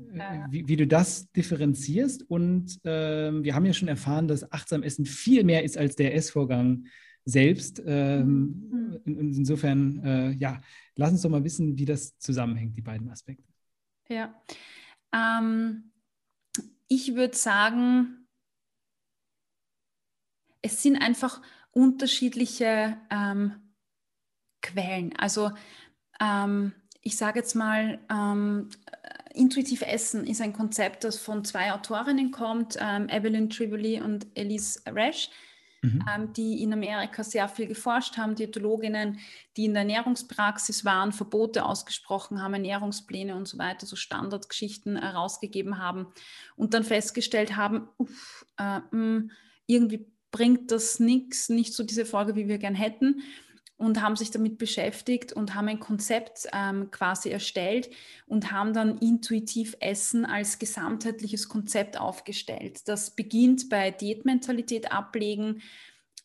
[0.50, 2.24] wie, wie, du das differenzierst.
[2.30, 6.16] Und ähm, wir haben ja schon erfahren, dass achtsam Essen viel mehr ist als der
[6.16, 6.86] Essvorgang
[7.26, 7.84] selbst.
[7.86, 9.00] Ähm, mhm.
[9.04, 10.62] In, insofern, äh, ja,
[10.96, 13.44] lass uns doch mal wissen, wie das zusammenhängt, die beiden Aspekte.
[14.08, 14.34] Ja.
[15.14, 15.92] Ähm,
[16.88, 18.28] ich würde sagen,
[20.62, 21.42] es sind einfach
[21.72, 23.74] unterschiedliche ähm,
[24.62, 25.16] Quellen.
[25.18, 25.52] Also
[26.20, 28.70] ähm, ich sage jetzt mal, ähm,
[29.34, 34.82] intuitiv Essen ist ein Konzept, das von zwei Autorinnen kommt, ähm, Evelyn Trivoli und Elise
[34.88, 35.30] Resch
[35.82, 36.06] mhm.
[36.14, 39.20] ähm, die in Amerika sehr viel geforscht haben, Diätologinnen,
[39.56, 45.78] die in der Ernährungspraxis waren, Verbote ausgesprochen haben, Ernährungspläne und so weiter, so Standardgeschichten herausgegeben
[45.78, 46.08] haben
[46.56, 49.30] und dann festgestellt haben, uff, äh, mh,
[49.66, 53.22] irgendwie bringt das nichts, nicht so diese Folge, wie wir gern hätten
[53.78, 57.90] und haben sich damit beschäftigt und haben ein Konzept ähm, quasi erstellt
[58.26, 62.88] und haben dann intuitiv Essen als gesamtheitliches Konzept aufgestellt.
[62.88, 65.62] Das beginnt bei Diätmentalität ablegen.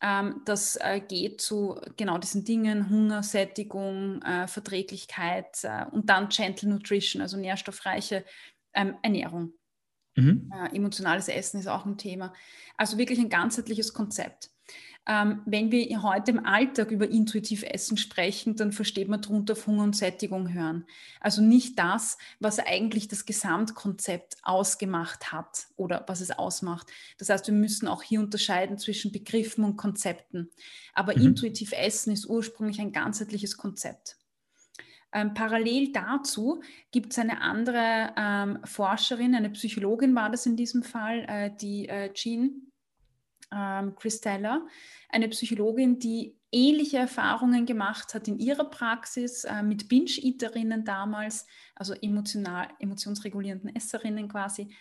[0.01, 6.31] Ähm, das äh, geht zu genau diesen Dingen, Hunger, Sättigung, äh, Verträglichkeit äh, und dann
[6.31, 8.25] Gentle Nutrition, also nährstoffreiche
[8.73, 9.53] ähm, Ernährung.
[10.15, 10.53] Mhm.
[10.75, 12.35] Emotionales Essen ist auch ein Thema.
[12.77, 14.51] Also wirklich ein ganzheitliches Konzept.
[15.09, 19.83] Ähm, wenn wir heute im Alltag über intuitiv Essen sprechen, dann versteht man darunter Hunger
[19.83, 20.87] und Sättigung hören.
[21.21, 26.87] Also nicht das, was eigentlich das Gesamtkonzept ausgemacht hat oder was es ausmacht.
[27.19, 30.51] Das heißt, wir müssen auch hier unterscheiden zwischen Begriffen und Konzepten.
[30.95, 31.27] Aber mhm.
[31.27, 34.19] intuitiv Essen ist ursprünglich ein ganzheitliches Konzept.
[35.13, 40.83] Ähm, parallel dazu gibt es eine andere ähm, Forscherin, eine Psychologin war das in diesem
[40.83, 42.72] Fall, äh, die äh, Jean
[43.55, 44.67] ähm, Christella,
[45.09, 51.95] eine Psychologin, die ähnliche Erfahrungen gemacht hat in ihrer Praxis äh, mit Binge-Eaterinnen damals, also
[51.95, 54.75] emotional, emotionsregulierenden Esserinnen quasi.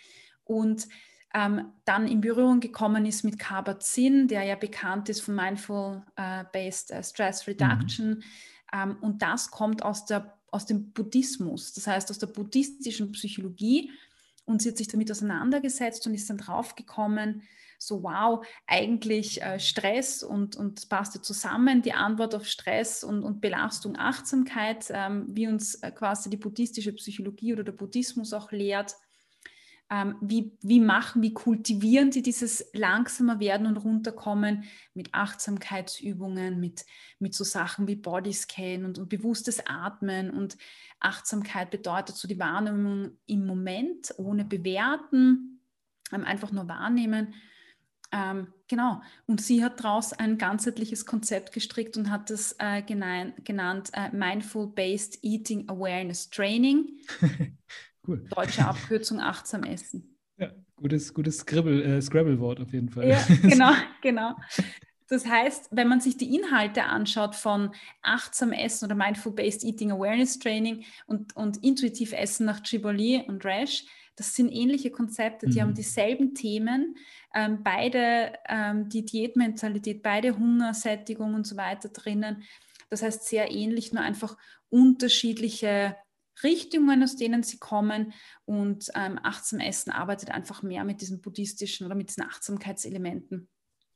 [0.43, 0.88] Und
[1.34, 7.03] ähm, dann in Berührung gekommen ist mit Kabat-Zinn, der ja bekannt ist von Mindful-Based äh,
[7.03, 8.09] Stress Reduction.
[8.09, 8.24] Mhm.
[8.74, 13.91] Ähm, und das kommt aus, der, aus dem Buddhismus, das heißt aus der buddhistischen Psychologie.
[14.43, 17.43] Und sie hat sich damit auseinandergesetzt und ist dann draufgekommen,
[17.82, 23.41] so wow, eigentlich äh, Stress und, und passte zusammen, die Antwort auf Stress und, und
[23.41, 28.95] Belastung, Achtsamkeit, ähm, wie uns äh, quasi die buddhistische Psychologie oder der Buddhismus auch lehrt.
[29.89, 34.63] ähm, wie, wie machen, wie kultivieren sie dieses langsamer werden und runterkommen
[34.93, 36.86] mit Achtsamkeitsübungen, mit,
[37.19, 40.29] mit so Sachen wie Bodyscan und, und bewusstes Atmen.
[40.29, 40.55] Und
[40.99, 45.61] Achtsamkeit bedeutet so die Wahrnehmung im Moment, ohne bewerten,
[46.13, 47.34] ähm, einfach nur wahrnehmen.
[48.12, 49.01] Ähm, genau.
[49.26, 55.20] Und sie hat daraus ein ganzheitliches Konzept gestrickt und hat das äh, genannt, äh, Mindful-Based
[55.24, 56.99] Eating Awareness Training.
[58.07, 58.26] cool.
[58.36, 60.18] Deutsche Abkürzung achtsam essen.
[60.38, 63.09] Ja, gutes, gutes Scribble, äh, Scrabble-Wort auf jeden Fall.
[63.09, 64.36] Ja, genau, genau.
[65.07, 70.39] Das heißt, wenn man sich die Inhalte anschaut von achtsam Essen oder Mindful-Based Eating Awareness
[70.39, 73.84] Training und, und intuitiv Essen nach Chiboli und Rash,
[74.22, 75.61] das sind ähnliche Konzepte, die mhm.
[75.61, 76.95] haben dieselben Themen,
[77.34, 82.43] ähm, beide ähm, die Diätmentalität, beide Hungersättigung und so weiter drinnen.
[82.91, 84.38] Das heißt sehr ähnlich, nur einfach
[84.69, 85.95] unterschiedliche
[86.43, 88.13] Richtungen, aus denen sie kommen.
[88.45, 93.49] Und ähm, Achtsam Essen arbeitet einfach mehr mit diesen buddhistischen oder mit diesen Achtsamkeitselementen.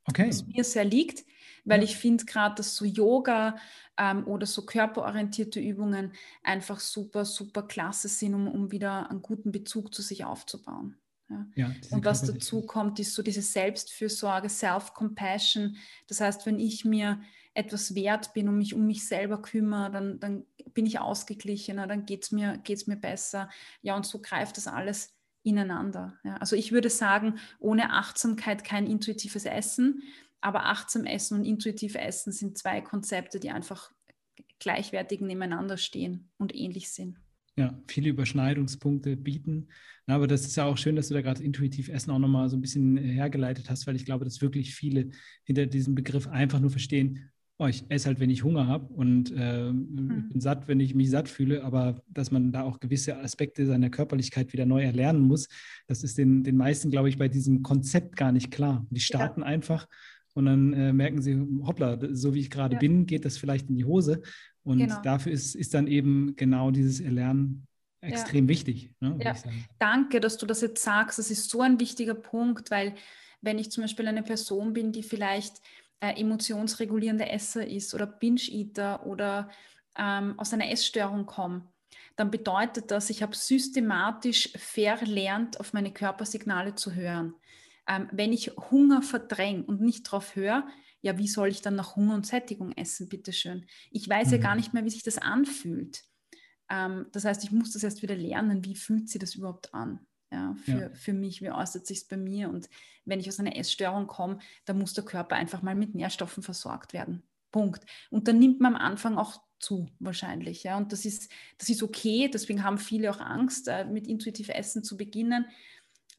[0.08, 0.28] Okay.
[0.28, 1.24] Was mir sehr liegt,
[1.66, 1.86] weil ja.
[1.86, 3.58] ich finde gerade, dass so Yoga
[3.98, 6.14] ähm, oder so körperorientierte Übungen
[6.44, 10.96] einfach super, super klasse sind, um, um wieder einen guten Bezug zu sich aufzubauen.
[11.30, 11.48] Ja.
[11.56, 15.76] Ja, und was dazu kommt, ist so diese Selbstfürsorge, Self-Compassion.
[16.08, 17.20] Das heißt, wenn ich mir
[17.56, 22.06] etwas wert bin und mich um mich selber kümmere, dann, dann bin ich ausgeglichener, dann
[22.06, 23.50] geht es mir, geht's mir besser.
[23.82, 26.20] Ja, und so greift das alles ineinander.
[26.24, 26.36] Ja.
[26.38, 30.04] Also ich würde sagen, ohne Achtsamkeit kein intuitives Essen,
[30.46, 33.92] aber achtsam Essen und intuitiv Essen sind zwei Konzepte, die einfach
[34.60, 37.18] gleichwertig nebeneinander stehen und ähnlich sind.
[37.58, 39.70] Ja, viele Überschneidungspunkte bieten.
[40.06, 42.58] Aber das ist ja auch schön, dass du da gerade intuitiv Essen auch nochmal so
[42.58, 45.10] ein bisschen hergeleitet hast, weil ich glaube, dass wirklich viele
[45.46, 49.34] hinter diesem Begriff einfach nur verstehen, oh, ich esse halt, wenn ich Hunger habe und
[49.36, 50.26] äh, mhm.
[50.26, 53.66] ich bin satt, wenn ich mich satt fühle, aber dass man da auch gewisse Aspekte
[53.66, 55.48] seiner Körperlichkeit wieder neu erlernen muss,
[55.88, 58.86] das ist den, den meisten, glaube ich, bei diesem Konzept gar nicht klar.
[58.90, 59.48] Die starten ja.
[59.48, 59.88] einfach
[60.36, 62.80] und dann äh, merken sie, hoppla, so wie ich gerade ja.
[62.80, 64.22] bin, geht das vielleicht in die Hose.
[64.64, 65.02] Und genau.
[65.02, 67.66] dafür ist, ist dann eben genau dieses Erlernen
[68.02, 68.50] extrem ja.
[68.50, 68.92] wichtig.
[69.00, 69.34] Ne, ja.
[69.80, 71.20] Danke, dass du das jetzt sagst.
[71.20, 72.96] Das ist so ein wichtiger Punkt, weil
[73.42, 75.62] wenn ich zum Beispiel eine Person bin, die vielleicht
[76.02, 79.50] äh, emotionsregulierende Esser ist oder Binge-Eater oder
[79.98, 81.66] ähm, aus einer Essstörung komme,
[82.18, 87.36] dann bedeutet das, ich habe systematisch verlernt, auf meine Körpersignale zu hören.
[87.88, 90.68] Ähm, wenn ich Hunger verdränge und nicht darauf höre,
[91.02, 93.66] ja, wie soll ich dann nach Hunger und Sättigung essen, bitteschön?
[93.92, 94.34] Ich weiß mhm.
[94.34, 94.58] ja gar mhm.
[94.58, 96.04] nicht mehr, wie sich das anfühlt.
[96.70, 100.00] Ähm, das heißt, ich muss das erst wieder lernen, wie fühlt sich das überhaupt an?
[100.32, 100.90] Ja, für, ja.
[100.90, 102.50] für mich, wie äußert sich es bei mir?
[102.50, 102.68] Und
[103.06, 106.94] wenn ich aus einer Essstörung komme, dann muss der Körper einfach mal mit Nährstoffen versorgt
[106.94, 107.24] werden.
[107.52, 107.86] Punkt.
[108.10, 110.64] Und dann nimmt man am Anfang auch zu, wahrscheinlich.
[110.64, 110.78] Ja.
[110.78, 114.84] Und das ist, das ist okay, deswegen haben viele auch Angst, äh, mit intuitiv Essen
[114.84, 115.46] zu beginnen.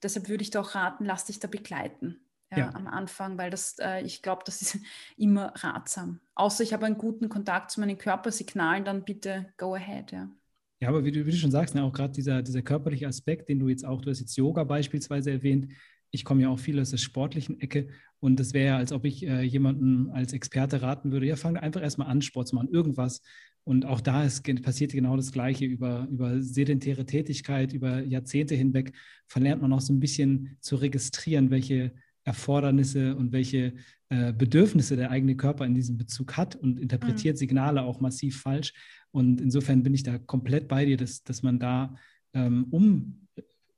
[0.02, 2.20] Deshalb würde ich da auch raten, lass dich da begleiten.
[2.52, 2.74] Ja, ja.
[2.74, 4.78] am Anfang, weil das, äh, ich glaube, das ist
[5.16, 6.20] immer ratsam.
[6.36, 10.30] Außer ich habe einen guten Kontakt zu meinen Körpersignalen, dann bitte go ahead, ja.
[10.78, 13.48] Ja, aber wie du, wie du schon sagst, ne, auch gerade dieser, dieser körperliche Aspekt,
[13.48, 15.72] den du jetzt auch, du hast jetzt Yoga beispielsweise erwähnt,
[16.10, 17.88] ich komme ja auch viel aus der sportlichen Ecke
[18.20, 21.56] und das wäre ja, als ob ich äh, jemanden als Experte raten würde, ja, fang
[21.56, 23.22] einfach erstmal an, Sport zu machen, irgendwas.
[23.66, 28.92] Und auch da ist, passiert genau das Gleiche über, über sedentäre Tätigkeit, über Jahrzehnte hinweg
[29.26, 31.92] verlernt man auch so ein bisschen zu registrieren, welche
[32.22, 33.74] Erfordernisse und welche
[34.08, 37.38] äh, Bedürfnisse der eigene Körper in diesem Bezug hat und interpretiert mhm.
[37.38, 38.72] Signale auch massiv falsch.
[39.10, 41.96] Und insofern bin ich da komplett bei dir, dass, dass man da,
[42.34, 43.26] ähm, um,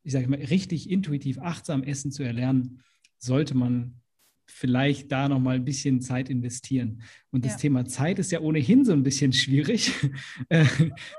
[0.03, 2.83] ich sage mal, richtig intuitiv achtsam Essen zu erlernen,
[3.19, 4.03] sollte man
[4.51, 7.03] vielleicht da noch mal ein bisschen Zeit investieren.
[7.31, 7.59] Und das ja.
[7.59, 9.93] Thema Zeit ist ja ohnehin so ein bisschen schwierig.
[10.51, 10.65] Äh,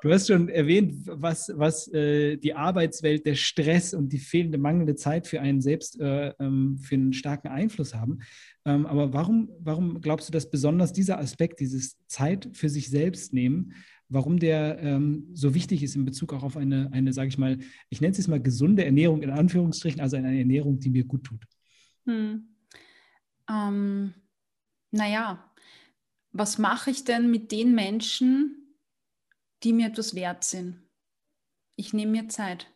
[0.02, 4.96] du hast schon erwähnt, was, was äh, die Arbeitswelt, der Stress und die fehlende, mangelnde
[4.96, 8.20] Zeit für einen selbst äh, ähm, für einen starken Einfluss haben.
[8.66, 13.34] Ähm, aber warum, warum glaubst du, dass besonders dieser Aspekt, dieses Zeit für sich selbst
[13.34, 13.74] nehmen,
[14.10, 17.60] warum der ähm, so wichtig ist in Bezug auch auf eine, eine sage ich mal,
[17.90, 21.24] ich nenne es jetzt mal gesunde Ernährung in Anführungsstrichen, also eine Ernährung, die mir gut
[21.24, 21.46] tut?
[22.06, 22.48] Hm.
[23.50, 24.14] Ähm,
[24.92, 25.52] naja,
[26.32, 28.78] was mache ich denn mit den Menschen,
[29.64, 30.82] die mir etwas wert sind?
[31.76, 32.68] Ich nehme mir Zeit.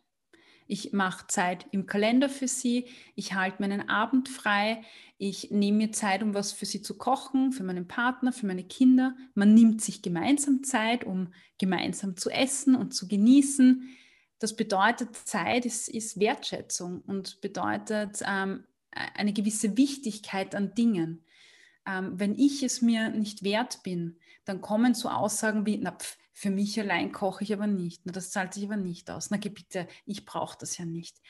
[0.66, 2.88] Ich mache Zeit im Kalender für sie.
[3.14, 4.82] Ich halte meinen Abend frei.
[5.18, 8.64] Ich nehme mir Zeit, um was für sie zu kochen, für meinen Partner, für meine
[8.64, 9.14] Kinder.
[9.34, 13.94] Man nimmt sich gemeinsam Zeit, um gemeinsam zu essen und zu genießen.
[14.38, 18.64] Das bedeutet, Zeit ist, ist Wertschätzung und bedeutet ähm,
[18.94, 21.24] eine gewisse Wichtigkeit an Dingen.
[21.86, 26.16] Ähm, wenn ich es mir nicht wert bin, dann kommen so Aussagen wie, na, pf,
[26.32, 29.30] für mich allein koche ich aber nicht, na, das zahlt sich aber nicht aus.
[29.30, 31.20] Na, bitte, ich brauche das ja nicht.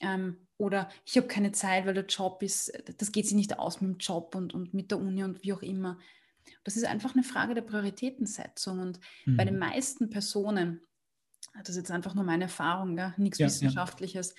[0.00, 3.80] Ähm, oder ich habe keine Zeit, weil der Job ist, das geht sich nicht aus
[3.80, 5.98] mit dem Job und, und mit der Uni und wie auch immer.
[6.62, 8.80] Das ist einfach eine Frage der Prioritätensetzung.
[8.80, 9.36] Und mhm.
[9.36, 10.80] bei den meisten Personen,
[11.58, 14.34] das ist jetzt einfach nur meine Erfahrung, ja, nichts ja, Wissenschaftliches, ja.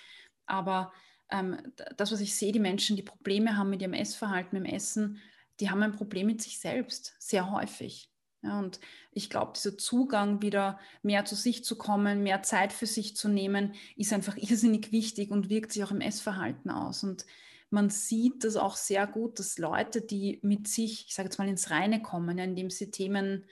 [0.45, 0.93] aber
[1.31, 1.57] ähm,
[1.97, 5.19] das, was ich sehe, die Menschen, die Probleme haben mit ihrem Essverhalten, mit dem Essen,
[5.59, 8.11] die haben ein Problem mit sich selbst, sehr häufig.
[8.43, 8.79] Ja, und
[9.11, 13.27] ich glaube, dieser Zugang, wieder mehr zu sich zu kommen, mehr Zeit für sich zu
[13.27, 17.03] nehmen, ist einfach irrsinnig wichtig und wirkt sich auch im Essverhalten aus.
[17.03, 17.25] Und
[17.71, 21.47] man sieht das auch sehr gut, dass Leute, die mit sich, ich sage jetzt mal,
[21.47, 23.45] ins Reine kommen, indem sie Themen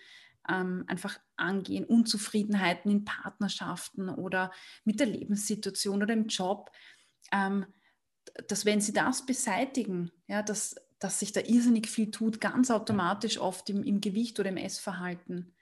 [0.47, 4.51] ähm, einfach angehen, Unzufriedenheiten in Partnerschaften oder
[4.84, 6.71] mit der Lebenssituation oder im Job,
[7.32, 7.65] ähm,
[8.47, 13.38] dass wenn sie das beseitigen, ja, dass, dass sich da irrsinnig viel tut, ganz automatisch
[13.38, 15.53] oft im, im Gewicht oder im Essverhalten.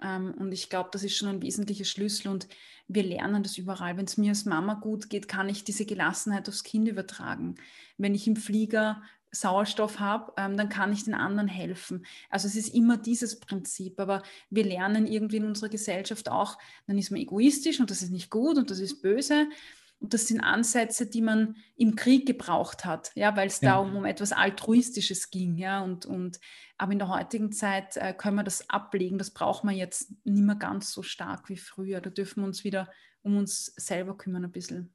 [0.00, 2.48] Ähm, und ich glaube, das ist schon ein wesentlicher Schlüssel und
[2.86, 3.96] wir lernen das überall.
[3.96, 7.56] Wenn es mir als Mama gut geht, kann ich diese Gelassenheit aufs Kind übertragen.
[7.96, 12.06] Wenn ich im Flieger Sauerstoff habe, ähm, dann kann ich den anderen helfen.
[12.30, 16.96] Also es ist immer dieses Prinzip, aber wir lernen irgendwie in unserer Gesellschaft auch, dann
[16.96, 19.48] ist man egoistisch und das ist nicht gut und das ist böse.
[20.00, 23.72] Und das sind Ansätze, die man im Krieg gebraucht hat, ja, weil es ja.
[23.72, 25.56] da um, um, etwas Altruistisches ging.
[25.56, 26.38] Ja, und, und,
[26.76, 29.18] aber in der heutigen Zeit äh, können wir das ablegen.
[29.18, 32.00] Das braucht man jetzt nicht mehr ganz so stark wie früher.
[32.00, 32.88] Da dürfen wir uns wieder
[33.22, 34.94] um uns selber kümmern ein bisschen.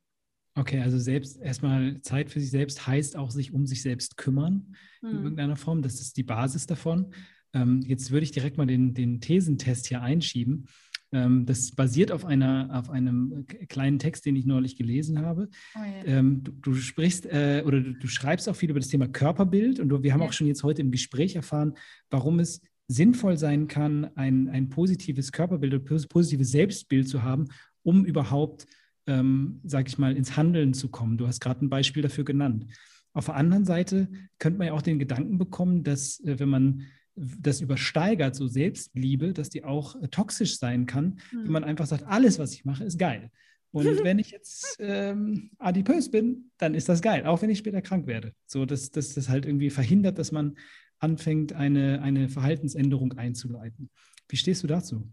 [0.56, 4.76] Okay, also selbst erstmal Zeit für sich selbst heißt auch sich um sich selbst kümmern
[5.02, 5.10] hm.
[5.10, 5.82] in irgendeiner Form.
[5.82, 7.14] Das ist die Basis davon.
[7.54, 10.68] Ähm, jetzt würde ich direkt mal den, den Thesentest hier einschieben.
[11.14, 15.48] Ähm, das basiert auf, einer, auf einem kleinen Text, den ich neulich gelesen habe.
[15.76, 16.06] Oh, ja.
[16.06, 19.80] ähm, du, du, sprichst äh, oder du, du, schreibst auch viel über das Thema Körperbild
[19.80, 20.28] und du, wir haben ja.
[20.28, 21.76] auch schon jetzt heute im Gespräch erfahren,
[22.10, 27.46] warum es sinnvoll sein kann, ein, ein positives Körperbild oder positives Selbstbild zu haben,
[27.84, 28.66] um überhaupt,
[29.06, 31.18] ähm, sage ich mal, ins Handeln zu kommen.
[31.18, 32.66] Du hast gerade ein Beispiel dafür genannt.
[33.14, 34.10] Auf der anderen Seite
[34.40, 36.82] könnte man ja auch den Gedanken bekommen, dass äh, wenn man
[37.16, 41.46] das übersteigert, so Selbstliebe, dass die auch äh, toxisch sein kann, mhm.
[41.46, 43.32] wenn man einfach sagt, alles, was ich mache, ist geil.
[43.72, 47.82] Und wenn ich jetzt ähm, adipös bin, dann ist das geil, auch wenn ich später
[47.82, 48.34] krank werde.
[48.46, 50.58] So, dass das halt irgendwie verhindert, dass man
[51.00, 53.90] anfängt, eine, eine Verhaltensänderung einzuleiten.
[54.30, 55.12] Wie stehst du dazu?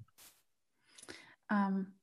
[1.50, 1.94] Ähm,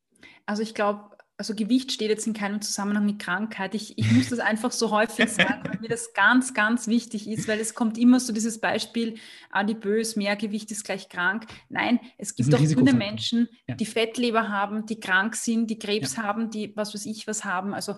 [0.46, 3.76] also ich glaube, also Gewicht steht jetzt in keinem Zusammenhang mit Krankheit.
[3.76, 7.48] Ich, ich muss das einfach so häufig sagen, weil mir das ganz, ganz wichtig ist,
[7.48, 9.16] weil es kommt immer so dieses Beispiel,
[9.52, 11.46] adipös, Mehrgewicht ist gleich krank.
[11.70, 13.76] Nein, es gibt auch dünne Menschen, ja.
[13.76, 16.24] die Fettleber haben, die krank sind, die Krebs ja.
[16.24, 17.76] haben, die was weiß ich was haben.
[17.76, 17.94] Also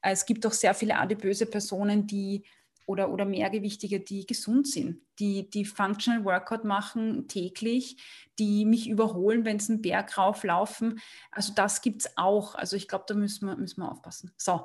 [0.00, 2.44] äh, es gibt auch sehr viele adipöse Personen, die
[2.88, 8.02] oder, oder Mehrgewichtige, die gesund sind, die, die Functional Workout machen täglich,
[8.38, 10.98] die mich überholen, wenn sie einen Berg rauflaufen.
[11.30, 12.54] Also das gibt es auch.
[12.54, 14.32] Also ich glaube, da müssen wir, müssen wir aufpassen.
[14.38, 14.64] So,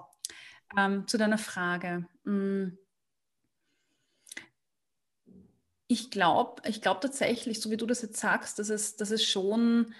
[0.78, 2.08] ähm, zu deiner Frage.
[2.24, 2.78] Hm.
[5.88, 9.26] Ich glaube ich glaub tatsächlich, so wie du das jetzt sagst, dass es, dass es
[9.26, 9.94] schon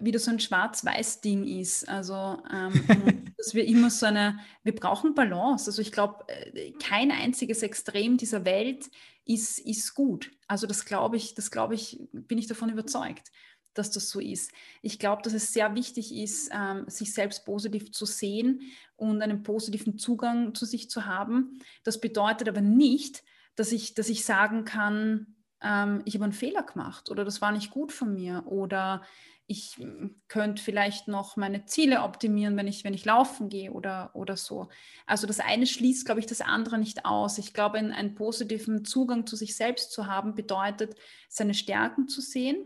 [0.00, 1.88] wieder so ein Schwarz-Weiß-Ding ist.
[1.88, 5.66] Also, ähm, dass wir immer so eine, wir brauchen Balance.
[5.68, 8.90] Also ich glaube, äh, kein einziges Extrem dieser Welt
[9.24, 10.30] ist, ist gut.
[10.46, 13.30] Also das glaube ich, das glaube ich, bin ich davon überzeugt,
[13.74, 14.52] dass das so ist.
[14.82, 18.60] Ich glaube, dass es sehr wichtig ist, ähm, sich selbst positiv zu sehen
[18.96, 21.58] und einen positiven Zugang zu sich zu haben.
[21.82, 23.24] Das bedeutet aber nicht,
[23.56, 27.52] dass ich, dass ich sagen kann, ähm, ich habe einen Fehler gemacht oder das war
[27.52, 29.02] nicht gut von mir oder
[29.46, 34.10] ich hm, könnte vielleicht noch meine Ziele optimieren, wenn ich, wenn ich laufen gehe oder,
[34.14, 34.68] oder so.
[35.06, 37.38] Also das eine schließt, glaube ich, das andere nicht aus.
[37.38, 40.96] Ich glaube, einen positiven Zugang zu sich selbst zu haben, bedeutet,
[41.28, 42.56] seine Stärken zu sehen,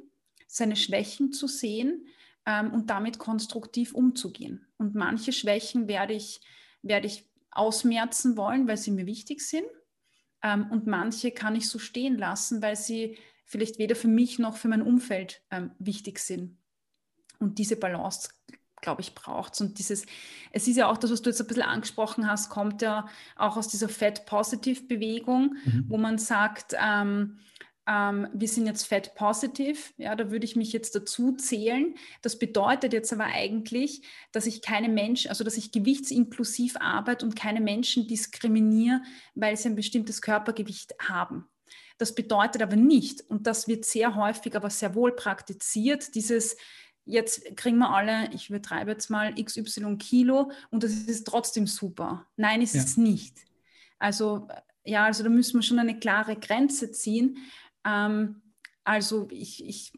[0.46, 2.06] seine Schwächen zu sehen
[2.46, 4.66] ähm, und damit konstruktiv umzugehen.
[4.78, 6.40] Und manche Schwächen werde ich,
[6.82, 9.66] werde ich ausmerzen wollen, weil sie mir wichtig sind.
[10.42, 14.56] Ähm, und manche kann ich so stehen lassen, weil sie vielleicht weder für mich noch
[14.56, 16.57] für mein Umfeld ähm, wichtig sind.
[17.38, 18.30] Und diese Balance,
[18.80, 19.60] glaube ich, braucht es.
[19.60, 20.06] Und dieses,
[20.52, 23.56] es ist ja auch das, was du jetzt ein bisschen angesprochen hast, kommt ja auch
[23.56, 25.84] aus dieser Fat-Positive-Bewegung, mhm.
[25.88, 27.38] wo man sagt, ähm,
[27.88, 31.94] ähm, wir sind jetzt Fat Positive, ja, da würde ich mich jetzt dazu zählen.
[32.20, 37.34] Das bedeutet jetzt aber eigentlich, dass ich keine Menschen, also dass ich gewichtsinklusiv arbeite und
[37.34, 39.00] keine Menschen diskriminiere,
[39.34, 41.46] weil sie ein bestimmtes Körpergewicht haben.
[41.96, 46.56] Das bedeutet aber nicht, und das wird sehr häufig, aber sehr wohl praktiziert, dieses
[47.08, 52.26] jetzt kriegen wir alle, ich übertreibe jetzt mal, XY Kilo und das ist trotzdem super.
[52.36, 52.82] Nein, ist ja.
[52.82, 53.36] es nicht.
[53.98, 54.48] Also
[54.84, 57.38] ja, also da müssen wir schon eine klare Grenze ziehen.
[57.84, 58.42] Ähm,
[58.84, 59.92] also ich, ich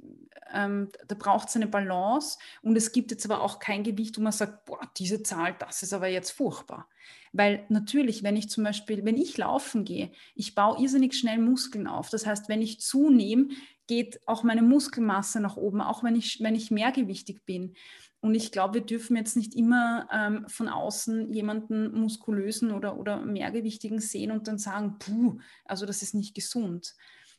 [0.52, 4.22] ähm, da braucht es eine Balance und es gibt jetzt aber auch kein Gewicht, wo
[4.22, 6.88] man sagt, boah, diese Zahl, das ist aber jetzt furchtbar.
[7.32, 11.86] Weil natürlich, wenn ich zum Beispiel, wenn ich laufen gehe, ich baue irrsinnig schnell Muskeln
[11.86, 12.10] auf.
[12.10, 13.48] Das heißt, wenn ich zunehme,
[13.90, 17.74] geht auch meine Muskelmasse nach oben, auch wenn ich, wenn ich mehrgewichtig bin.
[18.20, 23.20] Und ich glaube, wir dürfen jetzt nicht immer ähm, von außen jemanden muskulösen oder, oder
[23.20, 26.94] mehrgewichtigen sehen und dann sagen, puh, also das ist nicht gesund.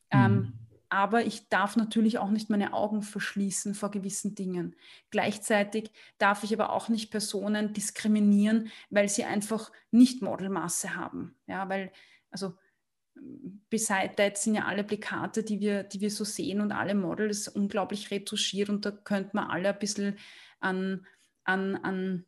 [0.10, 0.26] Ähm, mhm.
[0.26, 0.54] Ähm,
[0.90, 4.76] aber ich darf natürlich auch nicht meine Augen verschließen vor gewissen Dingen.
[5.10, 11.34] Gleichzeitig darf ich aber auch nicht Personen diskriminieren, weil sie einfach nicht Modelmasse haben.
[11.48, 11.94] Ja, weil,
[12.30, 12.56] also
[13.70, 18.12] Beside sind ja alle Plakate, die wir, die wir so sehen und alle Models unglaublich
[18.12, 20.18] retuschiert und da könnte man alle ein bisschen
[20.60, 21.06] an,
[21.44, 22.26] an, an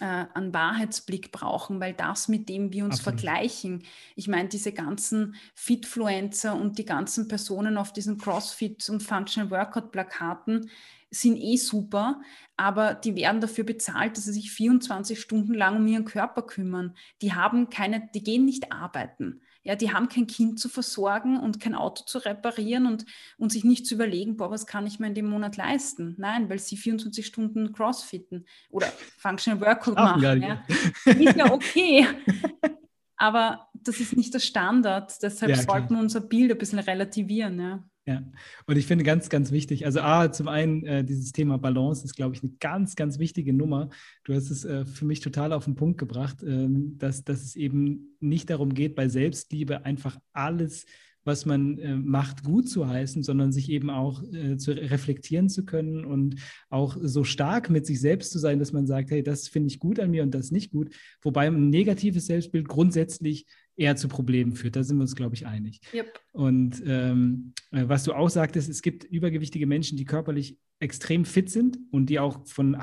[0.00, 3.20] äh, an Wahrheitsblick brauchen, weil das, mit dem wir uns Absolut.
[3.20, 3.84] vergleichen,
[4.16, 9.92] ich meine, diese ganzen Fitfluencer und die ganzen Personen auf diesen CrossFit und Functional Workout
[9.92, 10.70] Plakaten
[11.10, 12.20] sind eh super,
[12.56, 16.96] aber die werden dafür bezahlt, dass sie sich 24 Stunden lang um ihren Körper kümmern.
[17.20, 19.42] Die haben keine, die gehen nicht arbeiten.
[19.62, 23.04] Ja, die haben kein Kind zu versorgen und kein Auto zu reparieren und,
[23.36, 26.14] und sich nicht zu überlegen, boah, was kann ich mir in dem Monat leisten?
[26.18, 28.86] Nein, weil sie 24 Stunden Crossfitten oder
[29.18, 30.42] Functional Workout machen.
[30.42, 30.64] Ja.
[31.04, 32.06] Ist ja okay.
[33.16, 35.22] Aber das ist nicht der Standard.
[35.22, 37.60] Deshalb ja, sollten wir unser Bild ein bisschen relativieren.
[37.60, 37.84] Ja.
[38.10, 38.24] Ja,
[38.66, 42.16] und ich finde ganz, ganz wichtig, also A, zum einen äh, dieses Thema Balance ist,
[42.16, 43.88] glaube ich, eine ganz, ganz wichtige Nummer.
[44.24, 47.54] Du hast es äh, für mich total auf den Punkt gebracht, äh, dass, dass es
[47.54, 50.86] eben nicht darum geht, bei Selbstliebe einfach alles
[51.22, 55.66] was man äh, macht, gut zu heißen, sondern sich eben auch äh, zu reflektieren zu
[55.66, 56.36] können und
[56.70, 59.78] auch so stark mit sich selbst zu sein, dass man sagt, hey, das finde ich
[59.78, 60.94] gut an mir und das nicht gut.
[61.20, 63.44] Wobei ein negatives Selbstbild grundsätzlich
[63.80, 64.76] eher zu Problemen führt.
[64.76, 65.80] Da sind wir uns, glaube ich, einig.
[65.94, 66.20] Yep.
[66.32, 71.50] Und ähm, äh, was du auch sagtest, es gibt übergewichtige Menschen, die körperlich extrem fit
[71.50, 72.76] sind und die auch von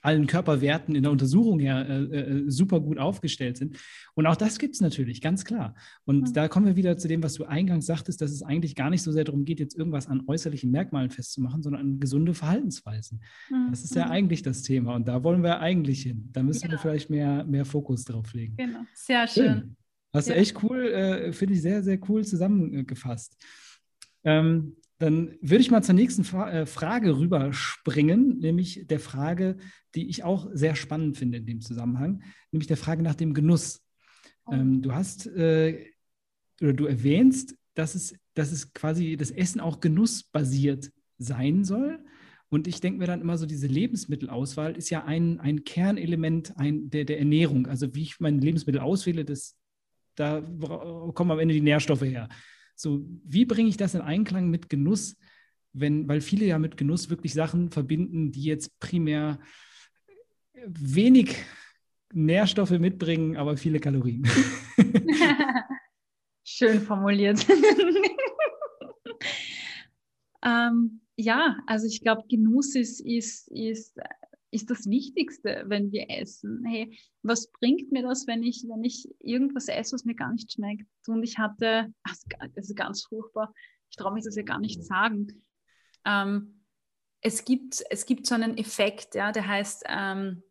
[0.00, 3.76] allen Körperwerten in der Untersuchung her äh, äh, super gut aufgestellt sind.
[4.14, 5.74] Und auch das gibt es natürlich, ganz klar.
[6.04, 6.32] Und mhm.
[6.32, 9.02] da kommen wir wieder zu dem, was du eingangs sagtest, dass es eigentlich gar nicht
[9.02, 13.22] so sehr darum geht, jetzt irgendwas an äußerlichen Merkmalen festzumachen, sondern an gesunde Verhaltensweisen.
[13.50, 13.68] Mhm.
[13.70, 14.94] Das ist ja eigentlich das Thema.
[14.94, 16.28] Und da wollen wir eigentlich hin.
[16.32, 16.72] Da müssen genau.
[16.72, 18.56] wir vielleicht mehr, mehr Fokus drauf legen.
[18.56, 19.44] Genau, sehr schön.
[19.44, 19.76] schön.
[20.14, 23.36] Hast du echt cool, äh, finde ich sehr, sehr cool zusammengefasst.
[24.22, 29.56] Ähm, dann würde ich mal zur nächsten Fra äh, Frage rüberspringen, nämlich der Frage,
[29.94, 33.82] die ich auch sehr spannend finde in dem Zusammenhang, nämlich der Frage nach dem Genuss.
[34.46, 34.52] Oh.
[34.52, 35.84] Ähm, du hast äh,
[36.60, 41.98] oder du erwähnst, dass es, dass es quasi das Essen auch genussbasiert sein soll.
[42.48, 46.88] Und ich denke mir dann immer so, diese Lebensmittelauswahl ist ja ein, ein Kernelement ein,
[46.90, 47.66] der, der Ernährung.
[47.66, 49.56] Also wie ich meine Lebensmittel auswähle, das,
[50.14, 50.40] da
[51.14, 52.28] kommen am Ende die Nährstoffe her.
[52.76, 55.16] So, wie bringe ich das in Einklang mit Genuss,
[55.72, 59.38] wenn, weil viele ja mit Genuss wirklich Sachen verbinden, die jetzt primär
[60.66, 61.36] wenig
[62.12, 64.26] Nährstoffe mitbringen, aber viele Kalorien.
[66.44, 67.44] Schön formuliert.
[70.44, 73.98] ähm, ja, also ich glaube, Genuss ist, ist, ist
[74.54, 76.64] ist das Wichtigste, wenn wir essen.
[76.64, 80.52] Hey, was bringt mir das, wenn ich, wenn ich irgendwas esse, was mir gar nicht
[80.52, 80.86] schmeckt?
[81.08, 81.92] Und ich hatte,
[82.54, 83.52] das ist ganz furchtbar,
[83.90, 85.44] ich traue mich das ja gar nicht sagen.
[86.04, 86.64] Ähm,
[87.20, 90.42] es, gibt, es gibt so einen Effekt, ja, der heißt ähm,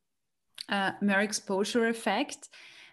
[0.68, 2.50] äh, Mere Exposure Effekt.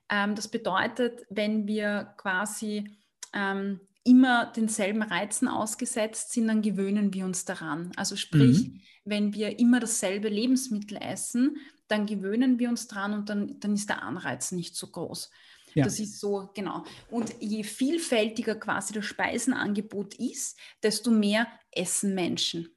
[0.09, 2.97] Ähm, das bedeutet, wenn wir quasi
[3.33, 3.81] ähm,
[4.11, 7.93] immer denselben Reizen ausgesetzt sind, dann gewöhnen wir uns daran.
[7.95, 8.81] Also sprich, mhm.
[9.05, 13.89] wenn wir immer dasselbe Lebensmittel essen, dann gewöhnen wir uns daran und dann, dann ist
[13.89, 15.31] der Anreiz nicht so groß.
[15.75, 15.85] Ja.
[15.85, 16.85] Das ist so, genau.
[17.09, 22.69] Und je vielfältiger quasi das Speisenangebot ist, desto mehr essen Menschen.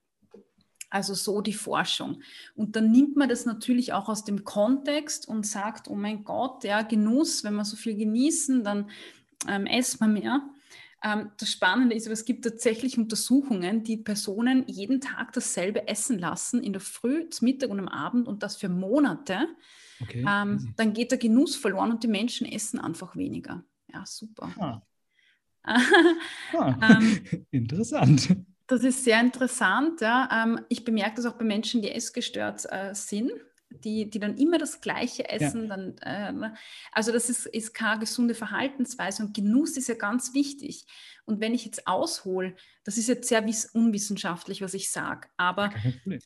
[0.92, 2.22] Also so die Forschung.
[2.54, 6.64] Und dann nimmt man das natürlich auch aus dem Kontext und sagt, oh mein Gott,
[6.64, 8.92] ja, Genuss, wenn wir so viel genießen, dann
[9.48, 10.53] ähm, essen wir mehr.
[11.04, 16.64] Ähm, das Spannende ist, es gibt tatsächlich Untersuchungen, die Personen jeden Tag dasselbe essen lassen,
[16.64, 19.48] in der Früh, zum Mittag und am Abend und das für Monate.
[20.02, 20.26] Okay.
[20.28, 23.64] Ähm, dann geht der Genuss verloren und die Menschen essen einfach weniger.
[23.94, 24.50] Ja, super.
[24.58, 24.82] Ah.
[26.54, 26.98] ah.
[26.98, 28.36] ähm, interessant.
[28.68, 30.02] Das ist sehr interessant.
[30.02, 30.30] Ja.
[30.32, 33.32] Ähm, ich bemerke das auch bei Menschen, die essgestört äh, sind
[33.82, 35.68] die, die dann immer das Gleiche essen.
[35.68, 35.78] Ja.
[35.78, 36.52] Dann, äh,
[36.92, 40.86] also das ist, ist keine gesunde Verhaltensweise und Genuss ist ja ganz wichtig.
[41.26, 43.44] Und wenn ich jetzt aushole, das ist jetzt sehr
[43.74, 45.72] unwissenschaftlich, was ich sage, aber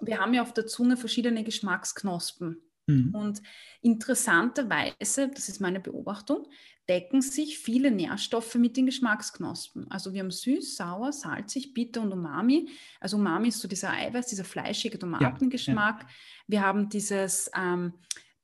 [0.02, 2.62] wir haben ja auf der Zunge verschiedene Geschmacksknospen.
[2.88, 3.14] Mhm.
[3.14, 3.42] Und
[3.82, 6.48] interessanterweise, das ist meine Beobachtung,
[6.90, 9.92] decken sich viele Nährstoffe mit den Geschmacksknospen.
[9.92, 12.70] Also wir haben süß, sauer, salzig, bitter und Umami.
[13.00, 16.02] Also Umami ist so dieser Eiweiß, dieser fleischige Tomatengeschmack.
[16.04, 16.14] Ja, ja.
[16.48, 17.94] Wir haben dieses, ähm,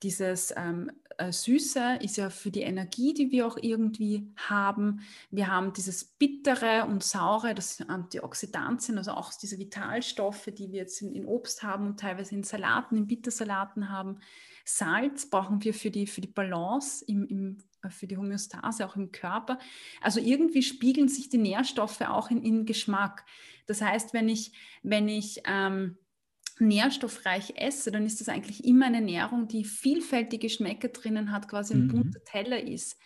[0.02, 5.02] dieses ähm, äh, Süße ist ja für die Energie, die wir auch irgendwie haben.
[5.32, 11.02] Wir haben dieses Bittere und Saure, das Antioxidantien, also auch diese Vitalstoffe, die wir jetzt
[11.02, 14.20] in, in Obst haben und teilweise in Salaten, in Bittersalaten haben.
[14.66, 18.96] Salz brauchen wir für die, für die Balance, im, im, äh, für die Homöostase auch
[18.96, 19.60] im Körper.
[20.02, 23.26] Also irgendwie spiegeln sich die Nährstoffe auch in, in Geschmack.
[23.66, 25.98] Das heißt, wenn ich, wenn ich ähm,
[26.60, 31.74] nährstoffreich esse, dann ist das eigentlich immer eine Ernährung, die vielfältige Geschmäcker drinnen hat, quasi
[31.74, 31.92] ein mhm.
[31.92, 32.98] bunter Teller ist.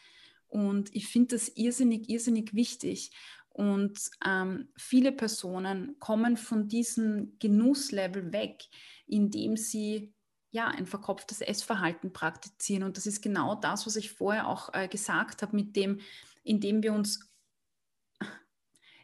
[0.47, 3.11] Und ich finde das irrsinnig, irrsinnig wichtig.
[3.49, 8.63] Und ähm, viele Personen kommen von diesem Genusslevel weg,
[9.07, 10.13] indem sie
[10.51, 12.83] ja ein verkopftes Essverhalten praktizieren.
[12.83, 15.99] Und das ist genau das, was ich vorher auch äh, gesagt habe, mit dem,
[16.43, 17.26] indem wir uns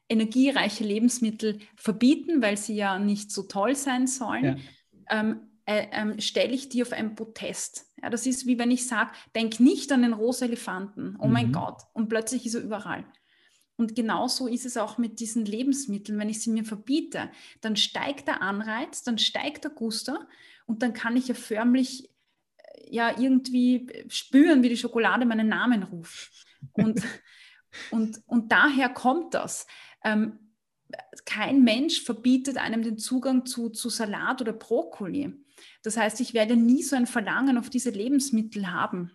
[0.09, 4.61] energiereiche Lebensmittel verbieten, weil sie ja nicht so toll sein sollen,
[5.09, 5.19] ja.
[5.19, 7.85] ähm, äh, ähm, stelle ich die auf ein Protest.
[8.01, 11.33] Ja, das ist wie wenn ich sage, denk nicht an den rosa Elefanten, oh mhm.
[11.33, 13.05] mein Gott, und plötzlich ist er überall.
[13.75, 16.19] Und genauso ist es auch mit diesen Lebensmitteln.
[16.19, 17.31] Wenn ich sie mir verbiete,
[17.61, 20.27] dann steigt der Anreiz, dann steigt der Guster
[20.65, 22.09] und dann kann ich ja förmlich
[22.57, 26.45] äh, ja irgendwie spüren, wie die Schokolade meinen Namen ruft.
[26.73, 27.01] Und,
[27.91, 29.65] und, und daher kommt das
[30.03, 30.39] ähm,
[31.25, 35.33] kein Mensch verbietet einem den Zugang zu, zu Salat oder Brokkoli.
[35.81, 39.11] Das heißt, ich werde nie so ein Verlangen auf diese Lebensmittel haben.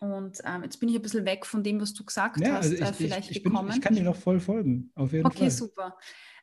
[0.00, 2.70] Und ähm, jetzt bin ich ein bisschen weg von dem, was du gesagt ja, hast,
[2.70, 3.68] also ich, äh, vielleicht ich, ich gekommen.
[3.68, 5.46] Bin, ich kann dir noch voll folgen, auf jeden okay, Fall.
[5.46, 5.98] Okay, super.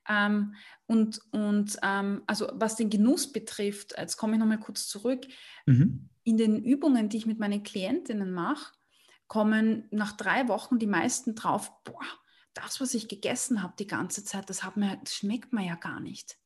[0.07, 0.55] Ähm,
[0.87, 5.25] und und ähm, also was den Genuss betrifft, jetzt komme ich nochmal kurz zurück.
[5.65, 6.09] Mhm.
[6.23, 8.73] In den Übungen, die ich mit meinen Klientinnen mache,
[9.27, 12.03] kommen nach drei Wochen die meisten drauf, boah,
[12.55, 15.99] das, was ich gegessen habe die ganze Zeit, das, mir, das schmeckt mir ja gar
[15.99, 16.39] nicht.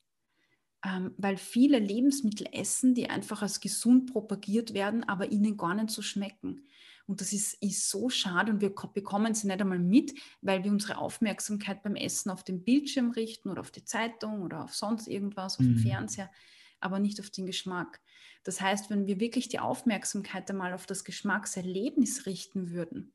[0.84, 5.90] Ähm, weil viele Lebensmittel essen, die einfach als gesund propagiert werden, aber ihnen gar nicht
[5.90, 6.66] so schmecken.
[7.06, 10.70] Und das ist, ist so schade und wir bekommen sie nicht einmal mit, weil wir
[10.70, 15.08] unsere Aufmerksamkeit beim Essen auf den Bildschirm richten oder auf die Zeitung oder auf sonst
[15.08, 15.74] irgendwas, auf mhm.
[15.74, 16.30] den Fernseher,
[16.78, 18.00] aber nicht auf den Geschmack.
[18.44, 23.12] Das heißt, wenn wir wirklich die Aufmerksamkeit einmal auf das Geschmackserlebnis richten würden,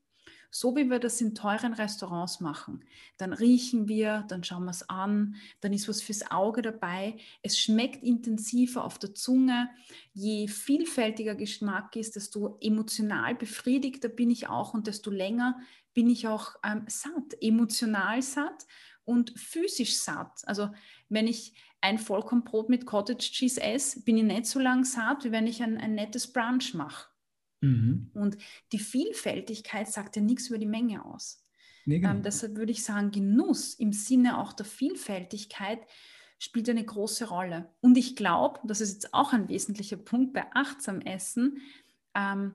[0.50, 2.84] so wie wir das in teuren Restaurants machen.
[3.16, 7.16] Dann riechen wir, dann schauen wir es an, dann ist was fürs Auge dabei.
[7.42, 9.68] Es schmeckt intensiver auf der Zunge.
[10.12, 15.58] Je vielfältiger Geschmack ist, desto emotional befriedigter bin ich auch und desto länger
[15.94, 18.66] bin ich auch ähm, satt, emotional satt
[19.06, 20.42] und physisch satt.
[20.46, 20.68] Also
[21.08, 25.32] wenn ich ein Vollkornbrot mit Cottage Cheese esse, bin ich nicht so lang satt, wie
[25.32, 27.08] wenn ich ein, ein nettes Brunch mache.
[27.60, 28.10] Mhm.
[28.14, 28.36] Und
[28.72, 31.44] die Vielfältigkeit sagt ja nichts über die Menge aus.
[31.84, 32.14] Nee, genau.
[32.14, 35.80] ähm, deshalb würde ich sagen, Genuss im Sinne auch der Vielfältigkeit
[36.38, 37.70] spielt eine große Rolle.
[37.80, 41.58] Und ich glaube, das ist jetzt auch ein wesentlicher Punkt bei achtsam Essen,
[42.14, 42.54] ähm,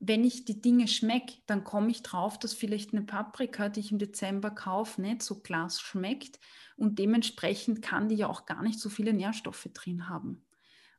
[0.00, 3.90] wenn ich die Dinge schmecke, dann komme ich drauf, dass vielleicht eine Paprika, die ich
[3.90, 6.38] im Dezember kaufe, nicht so klass schmeckt
[6.76, 10.44] und dementsprechend kann die ja auch gar nicht so viele Nährstoffe drin haben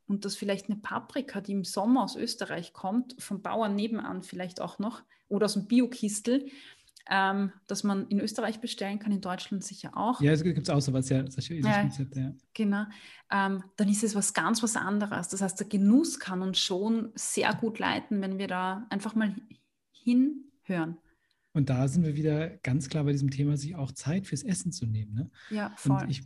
[0.09, 4.59] und dass vielleicht eine Paprika, die im Sommer aus Österreich kommt, vom Bauern nebenan vielleicht
[4.59, 6.47] auch noch oder aus dem Biokistel,
[7.09, 10.19] ähm, dass man in Österreich bestellen kann, in Deutschland sicher auch.
[10.21, 12.33] Ja, es gibt auch sowas, ja, solche ja, Konzepte, ja.
[12.53, 12.85] Genau.
[13.31, 15.29] Ähm, dann ist es was ganz was anderes.
[15.29, 19.35] Das heißt, der Genuss kann uns schon sehr gut leiten, wenn wir da einfach mal
[19.91, 20.97] hinhören.
[21.53, 24.71] Und da sind wir wieder ganz klar bei diesem Thema, sich auch Zeit fürs Essen
[24.71, 25.13] zu nehmen.
[25.13, 25.31] Ne?
[25.49, 26.03] Ja, voll.
[26.03, 26.23] Und ich,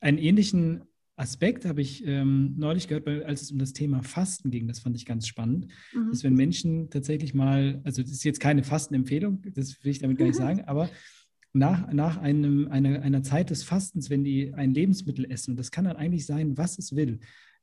[0.00, 0.84] einen ähnlichen
[1.20, 4.66] Aspekt habe ich ähm, neulich gehört, als es um das Thema Fasten ging.
[4.66, 5.66] Das fand ich ganz spannend.
[5.92, 6.10] Mhm.
[6.10, 10.18] Dass wenn Menschen tatsächlich mal, also das ist jetzt keine Fastenempfehlung, das will ich damit
[10.18, 10.88] gar nicht sagen, aber
[11.52, 15.70] nach, nach einem, einer, einer Zeit des Fastens, wenn die ein Lebensmittel essen, und das
[15.70, 17.20] kann dann eigentlich sein, was es will,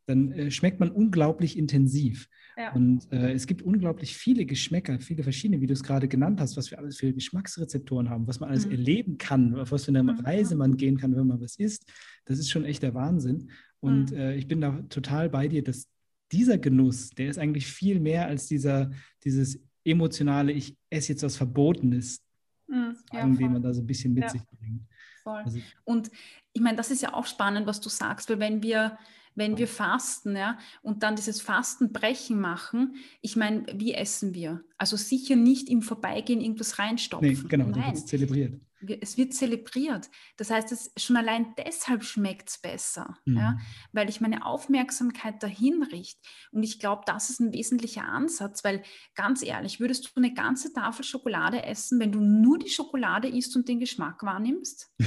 [0.07, 2.29] dann äh, schmeckt man unglaublich intensiv.
[2.57, 2.73] Ja.
[2.73, 6.57] Und äh, es gibt unglaublich viele Geschmäcker, viele verschiedene, wie du es gerade genannt hast,
[6.57, 8.71] was wir alles für Geschmacksrezeptoren haben, was man alles mhm.
[8.71, 10.19] erleben kann, auf was für eine mhm.
[10.21, 11.91] Reise man gehen kann, wenn man was isst.
[12.25, 13.51] Das ist schon echt der Wahnsinn.
[13.81, 14.17] Und mhm.
[14.17, 15.87] äh, ich bin da total bei dir, dass
[16.31, 18.91] dieser Genuss, der ist eigentlich viel mehr als dieser,
[19.23, 22.23] dieses emotionale, ich esse jetzt was Verbotenes,
[22.67, 22.95] mhm.
[23.11, 24.29] ja, wie man da so ein bisschen mit ja.
[24.29, 24.81] sich bringt.
[25.27, 25.43] Voll.
[25.43, 26.11] Also, und
[26.53, 28.97] ich meine, das ist ja auch spannend, was du sagst, weil wenn wir
[29.35, 34.63] wenn wir fasten, ja, und dann dieses Fastenbrechen machen, ich meine, wie essen wir?
[34.79, 37.29] Also sicher nicht im Vorbeigehen irgendwas reinstopfen.
[37.29, 37.93] Nee, genau, Nein.
[37.93, 38.59] wird zelebriert.
[39.01, 40.09] Es wird zelebriert.
[40.37, 43.37] Das heißt, es, schon allein deshalb schmeckt es besser, mhm.
[43.37, 43.57] ja,
[43.91, 46.19] weil ich meine Aufmerksamkeit dahin richte.
[46.51, 48.83] Und ich glaube, das ist ein wesentlicher Ansatz, weil
[49.15, 53.55] ganz ehrlich, würdest du eine ganze Tafel Schokolade essen, wenn du nur die Schokolade isst
[53.55, 54.91] und den Geschmack wahrnimmst?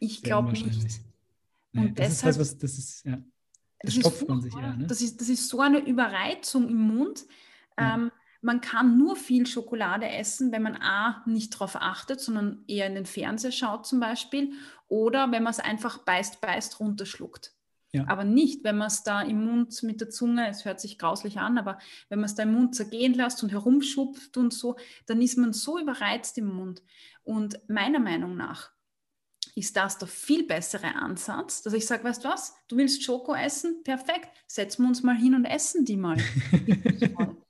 [0.00, 1.00] Ich glaube nicht.
[1.72, 3.16] Nee, und das deshalb, ist was, was, das ist, ja,
[3.80, 4.76] das, das stopft man sich ja.
[4.76, 4.86] Ne?
[4.86, 7.24] Das, ist, das ist so eine Überreizung im Mund.
[7.78, 7.94] Ja.
[7.94, 8.10] Ähm,
[8.44, 12.94] man kann nur viel Schokolade essen, wenn man A, nicht darauf achtet, sondern eher in
[12.94, 14.52] den Fernseher schaut zum Beispiel,
[14.86, 17.54] oder wenn man es einfach beißt, beißt, runterschluckt.
[17.92, 18.04] Ja.
[18.06, 21.38] Aber nicht, wenn man es da im Mund mit der Zunge, es hört sich grauslich
[21.38, 21.78] an, aber
[22.10, 24.76] wenn man es da im Mund zergehen lässt und herumschupft und so,
[25.06, 26.82] dann ist man so überreizt im Mund.
[27.22, 28.72] Und meiner Meinung nach
[29.54, 33.34] ist das der viel bessere Ansatz, dass ich sage, weißt du was, du willst Schoko
[33.34, 33.82] essen?
[33.84, 36.18] Perfekt, setzen wir uns mal hin und essen die mal.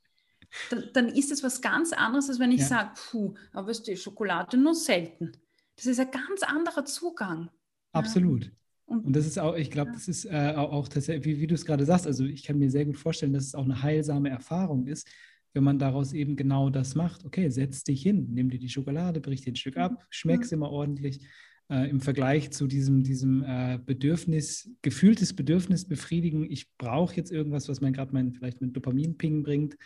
[0.70, 2.66] dann, dann, ist es was ganz anderes, als wenn ich ja.
[2.66, 5.32] sage, puh, aber ist die Schokolade nur selten.
[5.76, 7.50] Das ist ein ganz anderer Zugang.
[7.92, 8.44] Absolut.
[8.44, 8.50] Ja.
[8.86, 11.54] Und, und, das ist auch, ich glaube, das ist äh, auch tatsächlich, wie, wie du
[11.54, 14.28] es gerade sagst, also ich kann mir sehr gut vorstellen, dass es auch eine heilsame
[14.28, 15.08] Erfahrung ist,
[15.54, 17.24] wenn man daraus eben genau das macht.
[17.24, 20.56] Okay, setz dich hin, nimm dir die Schokolade, brich dir ein Stück ab, schmeck's mhm.
[20.56, 21.26] immer ordentlich
[21.70, 26.50] äh, im Vergleich zu diesem, diesem äh, Bedürfnis, gefühltes Bedürfnis befriedigen.
[26.50, 29.76] Ich brauche jetzt irgendwas, was man gerade mein, vielleicht mit Dopaminping bringt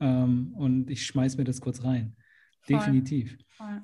[0.00, 2.16] ähm, und ich schmeiße mir das kurz rein.
[2.60, 2.78] Voll.
[2.78, 3.36] Definitiv.
[3.48, 3.82] Voll.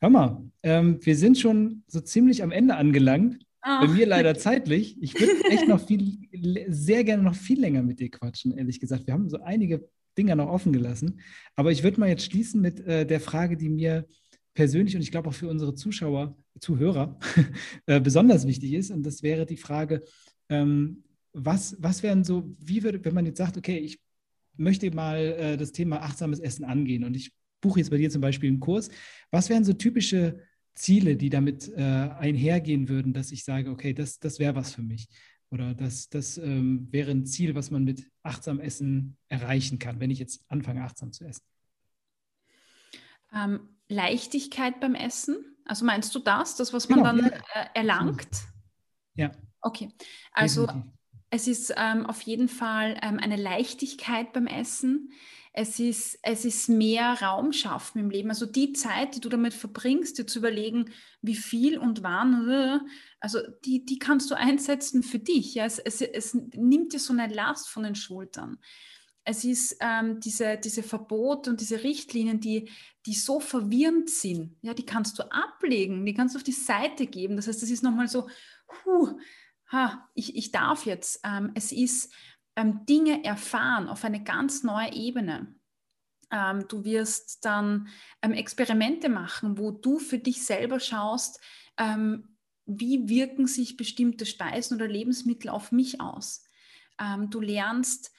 [0.00, 3.42] Hör mal, ähm, wir sind schon so ziemlich am Ende angelangt.
[3.62, 3.80] Oh.
[3.80, 4.96] Bei mir leider zeitlich.
[5.00, 6.18] Ich würde echt noch viel,
[6.68, 9.06] sehr gerne noch viel länger mit dir quatschen, ehrlich gesagt.
[9.06, 11.20] Wir haben so einige Dinge noch offen gelassen.
[11.54, 14.06] Aber ich würde mal jetzt schließen mit äh, der Frage, die mir
[14.54, 17.18] persönlich und ich glaube auch für unsere Zuschauer, Zuhörer
[17.86, 18.90] äh, besonders wichtig ist.
[18.90, 20.02] Und das wäre die Frage,
[20.48, 24.00] ähm, was, was wären so, wie würde, wenn man jetzt sagt, okay, ich
[24.56, 28.20] möchte mal äh, das Thema achtsames Essen angehen und ich buche jetzt bei dir zum
[28.20, 28.90] Beispiel einen Kurs,
[29.30, 30.40] was wären so typische
[30.74, 34.82] Ziele, die damit äh, einhergehen würden, dass ich sage, okay, das, das wäre was für
[34.82, 35.08] mich?
[35.50, 40.10] Oder das, das ähm, wäre ein Ziel, was man mit achtsam Essen erreichen kann, wenn
[40.10, 41.44] ich jetzt anfange, achtsam zu essen?
[43.32, 45.56] Ähm, Leichtigkeit beim Essen?
[45.64, 47.62] Also meinst du das, das, was man genau, dann ja.
[47.62, 48.44] äh, erlangt?
[49.14, 49.32] Ja.
[49.60, 49.90] Okay,
[50.32, 50.92] also Definitiv.
[51.30, 55.12] Es ist ähm, auf jeden Fall ähm, eine Leichtigkeit beim Essen.
[55.52, 58.28] Es ist, es ist mehr Raum schaffen im Leben.
[58.28, 60.90] Also die Zeit, die du damit verbringst, dir zu überlegen,
[61.22, 62.82] wie viel und wann,
[63.20, 65.54] also die, die kannst du einsetzen für dich.
[65.54, 65.64] Ja?
[65.64, 68.58] Es, es, es nimmt dir so eine Last von den Schultern
[69.28, 72.70] es ist ähm, diese, diese Verbote und diese Richtlinien, die,
[73.06, 77.06] die so verwirrend sind, ja, die kannst du ablegen, die kannst du auf die Seite
[77.08, 77.34] geben.
[77.34, 78.28] Das heißt, es ist nochmal so,
[78.84, 79.18] huh,
[79.72, 81.20] ha, ich, ich darf jetzt.
[81.24, 82.12] Ähm, es ist
[82.56, 85.54] ähm, Dinge erfahren auf eine ganz neue Ebene.
[86.30, 87.88] Ähm, du wirst dann
[88.22, 91.40] ähm, Experimente machen, wo du für dich selber schaust,
[91.78, 92.36] ähm,
[92.66, 96.42] wie wirken sich bestimmte Speisen oder Lebensmittel auf mich aus.
[97.28, 98.10] du lernst,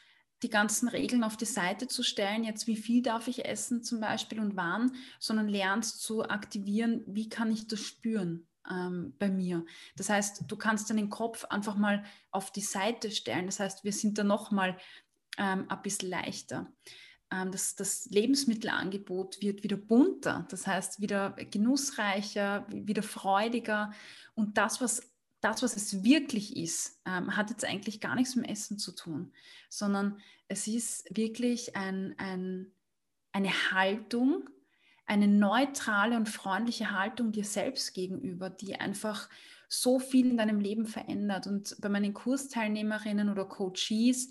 [0.41, 3.99] die ganzen Regeln auf die Seite zu stellen, jetzt wie viel darf ich essen zum
[3.99, 9.65] Beispiel und wann, sondern lernst zu aktivieren, wie kann ich das spüren ähm, bei mir.
[9.95, 13.45] Das heißt, du kannst deinen Kopf einfach mal auf die Seite stellen.
[13.45, 14.77] Das heißt, wir sind da nochmal
[15.37, 16.71] ähm, ein bisschen leichter.
[17.31, 23.91] Ähm, das, das Lebensmittelangebot wird wieder bunter, das heißt wieder genussreicher, wieder freudiger
[24.35, 25.01] und das, was
[25.41, 29.31] das, was es wirklich ist, ähm, hat jetzt eigentlich gar nichts mit Essen zu tun,
[29.69, 32.71] sondern es ist wirklich ein, ein,
[33.33, 34.49] eine Haltung,
[35.07, 39.29] eine neutrale und freundliche Haltung dir selbst gegenüber, die einfach
[39.69, 41.47] so viel in deinem Leben verändert.
[41.47, 44.29] Und bei meinen Kursteilnehmerinnen oder Coaches,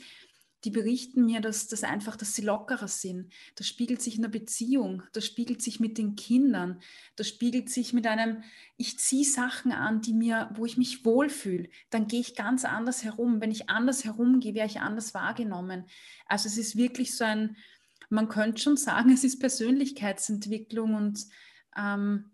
[0.64, 3.32] die berichten mir, dass das einfach, dass sie lockerer sind.
[3.54, 6.80] Das spiegelt sich in der Beziehung, das spiegelt sich mit den Kindern,
[7.14, 8.42] das spiegelt sich mit einem,
[8.76, 13.04] ich ziehe Sachen an, die mir, wo ich mich wohlfühle, dann gehe ich ganz anders
[13.04, 13.40] herum.
[13.40, 15.84] Wenn ich anders herumgehe, werde ich anders wahrgenommen.
[16.26, 17.56] Also es ist wirklich so ein,
[18.10, 21.24] man könnte schon sagen, es ist Persönlichkeitsentwicklung und
[21.76, 22.32] ähm,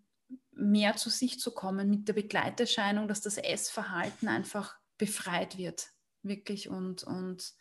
[0.53, 5.89] mehr zu sich zu kommen mit der Begleiterscheinung, dass das Essverhalten einfach befreit wird,
[6.23, 7.55] wirklich und, und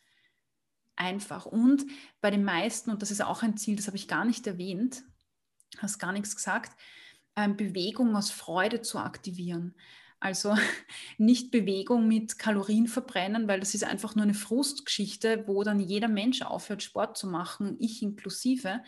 [0.95, 1.45] einfach.
[1.45, 1.85] Und
[2.19, 5.03] bei den meisten, und das ist auch ein Ziel, das habe ich gar nicht erwähnt,
[5.77, 6.77] hast gar nichts gesagt,
[7.35, 9.75] ähm, Bewegung aus Freude zu aktivieren.
[10.21, 10.55] Also
[11.17, 16.07] nicht Bewegung mit Kalorien verbrennen, weil das ist einfach nur eine Frustgeschichte, wo dann jeder
[16.07, 18.81] Mensch aufhört, Sport zu machen, ich inklusive.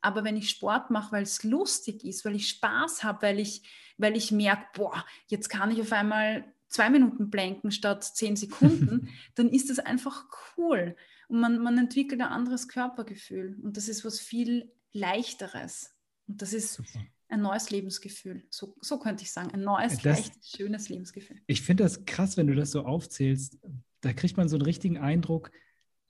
[0.00, 3.62] Aber wenn ich Sport mache, weil es lustig ist, weil ich Spaß habe, weil ich,
[3.98, 9.08] weil ich merke, boah, jetzt kann ich auf einmal zwei Minuten blenken statt zehn Sekunden,
[9.34, 10.26] dann ist das einfach
[10.56, 10.96] cool.
[11.28, 13.58] Und man, man entwickelt ein anderes Körpergefühl.
[13.60, 15.96] Und das ist was viel leichteres.
[16.28, 16.80] Und das ist,
[17.28, 18.44] ein neues Lebensgefühl.
[18.50, 21.40] So, so könnte ich sagen, ein neues, das, leichtes, schönes Lebensgefühl.
[21.46, 23.58] Ich finde das krass, wenn du das so aufzählst.
[24.00, 25.50] Da kriegt man so einen richtigen Eindruck,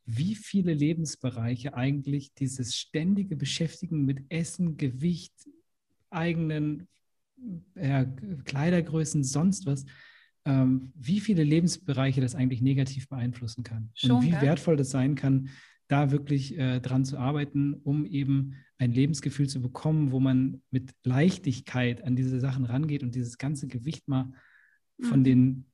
[0.05, 5.35] wie viele Lebensbereiche eigentlich dieses ständige Beschäftigen mit Essen, Gewicht,
[6.11, 6.89] eigenen
[7.75, 8.05] ja,
[8.45, 9.85] Kleidergrößen, sonst was,
[10.45, 13.91] ähm, wie viele Lebensbereiche das eigentlich negativ beeinflussen kann.
[13.95, 14.43] Schon, und wie gell?
[14.43, 15.49] wertvoll das sein kann,
[15.89, 20.93] da wirklich äh, dran zu arbeiten, um eben ein Lebensgefühl zu bekommen, wo man mit
[21.05, 24.33] Leichtigkeit an diese Sachen rangeht und dieses ganze Gewicht mal
[25.01, 25.25] von, mhm.
[25.25, 25.65] den,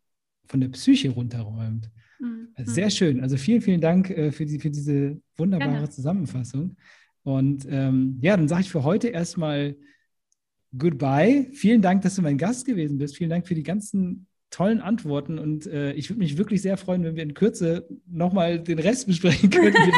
[0.47, 1.91] von der Psyche runterräumt.
[2.21, 2.49] Mhm.
[2.65, 3.21] Sehr schön.
[3.21, 5.91] Also vielen, vielen Dank äh, für, die, für diese wunderbare Gerne.
[5.91, 6.77] Zusammenfassung.
[7.25, 9.77] Und ähm, ja, dann sage ich für heute erstmal
[10.77, 11.49] Goodbye.
[11.53, 13.17] Vielen Dank, dass du mein Gast gewesen bist.
[13.17, 17.03] Vielen Dank für die ganzen tollen Antworten und äh, ich würde mich wirklich sehr freuen,
[17.05, 19.93] wenn wir in Kürze nochmal den Rest besprechen könnten.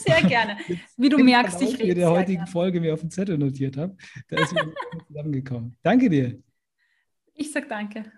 [0.00, 0.56] Sehr gerne.
[0.96, 2.50] Wie du merkst, ich rede der heutigen gerne.
[2.50, 3.96] Folge mir auf dem Zettel notiert habe.
[4.28, 4.72] Da ist mir
[5.06, 5.76] zusammengekommen.
[5.82, 6.42] Danke dir.
[7.34, 8.10] Ich sag danke.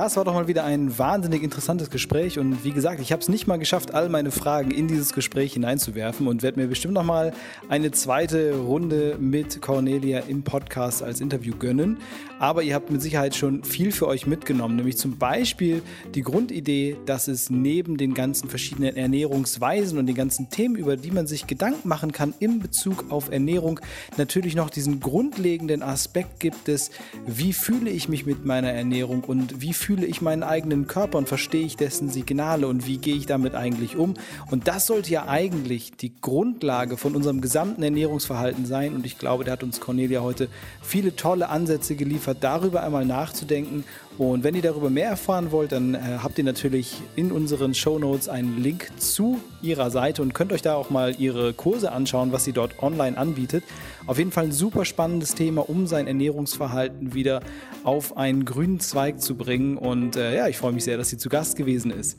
[0.00, 3.28] Das war doch mal wieder ein wahnsinnig interessantes Gespräch und wie gesagt, ich habe es
[3.28, 7.02] nicht mal geschafft, all meine Fragen in dieses Gespräch hineinzuwerfen und werde mir bestimmt noch
[7.02, 7.32] mal
[7.68, 11.98] eine zweite Runde mit Cornelia im Podcast als Interview gönnen.
[12.38, 15.82] Aber ihr habt mit Sicherheit schon viel für euch mitgenommen, nämlich zum Beispiel
[16.14, 21.10] die Grundidee, dass es neben den ganzen verschiedenen Ernährungsweisen und den ganzen Themen, über die
[21.10, 23.80] man sich Gedanken machen kann in Bezug auf Ernährung,
[24.16, 26.92] natürlich noch diesen grundlegenden Aspekt gibt es,
[27.26, 31.28] wie fühle ich mich mit meiner Ernährung und wie fühle ich meinen eigenen Körper und
[31.28, 34.14] verstehe ich dessen Signale und wie gehe ich damit eigentlich um.
[34.50, 38.94] Und das sollte ja eigentlich die Grundlage von unserem gesamten Ernährungsverhalten sein.
[38.94, 40.48] Und ich glaube, da hat uns Cornelia heute
[40.82, 43.84] viele tolle Ansätze geliefert, darüber einmal nachzudenken
[44.18, 48.00] und wenn ihr darüber mehr erfahren wollt, dann äh, habt ihr natürlich in unseren Show
[48.00, 52.32] Notes einen Link zu ihrer Seite und könnt euch da auch mal ihre Kurse anschauen,
[52.32, 53.62] was sie dort online anbietet.
[54.08, 57.42] Auf jeden Fall ein super spannendes Thema, um sein Ernährungsverhalten wieder
[57.84, 59.76] auf einen grünen Zweig zu bringen.
[59.78, 62.18] Und äh, ja, ich freue mich sehr, dass sie zu Gast gewesen ist.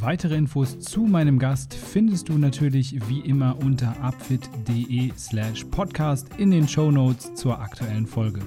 [0.00, 6.50] Weitere Infos zu meinem Gast findest du natürlich wie immer unter upfit.de slash podcast in
[6.50, 8.40] den Show Notes zur aktuellen Folge.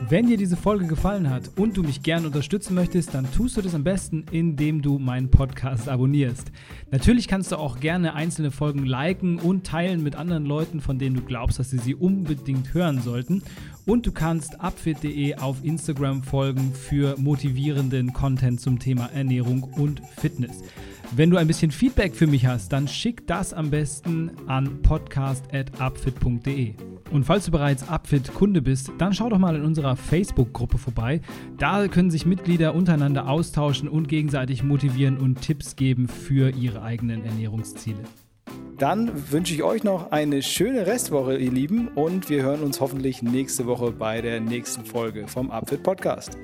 [0.00, 3.62] Wenn dir diese Folge gefallen hat und du mich gern unterstützen möchtest, dann tust du
[3.62, 6.50] das am besten, indem du meinen Podcast abonnierst.
[6.90, 11.16] Natürlich kannst du auch gerne einzelne Folgen liken und teilen mit anderen Leuten, von denen
[11.16, 13.42] du glaubst, dass sie sie unbedingt hören sollten.
[13.86, 20.62] Und du kannst upfit.de auf Instagram folgen für motivierenden Content zum Thema Ernährung und Fitness.
[21.16, 26.74] Wenn du ein bisschen Feedback für mich hast, dann schick das am besten an podcast.upfit.de.
[27.12, 31.20] Und falls du bereits Upfit-Kunde bist, dann schau doch mal in unserer Facebook-Gruppe vorbei.
[31.56, 37.24] Da können sich Mitglieder untereinander austauschen und gegenseitig motivieren und Tipps geben für ihre eigenen
[37.24, 38.02] Ernährungsziele.
[38.78, 43.22] Dann wünsche ich euch noch eine schöne Restwoche, ihr Lieben, und wir hören uns hoffentlich
[43.22, 46.36] nächste Woche bei der nächsten Folge vom Upfit Podcast.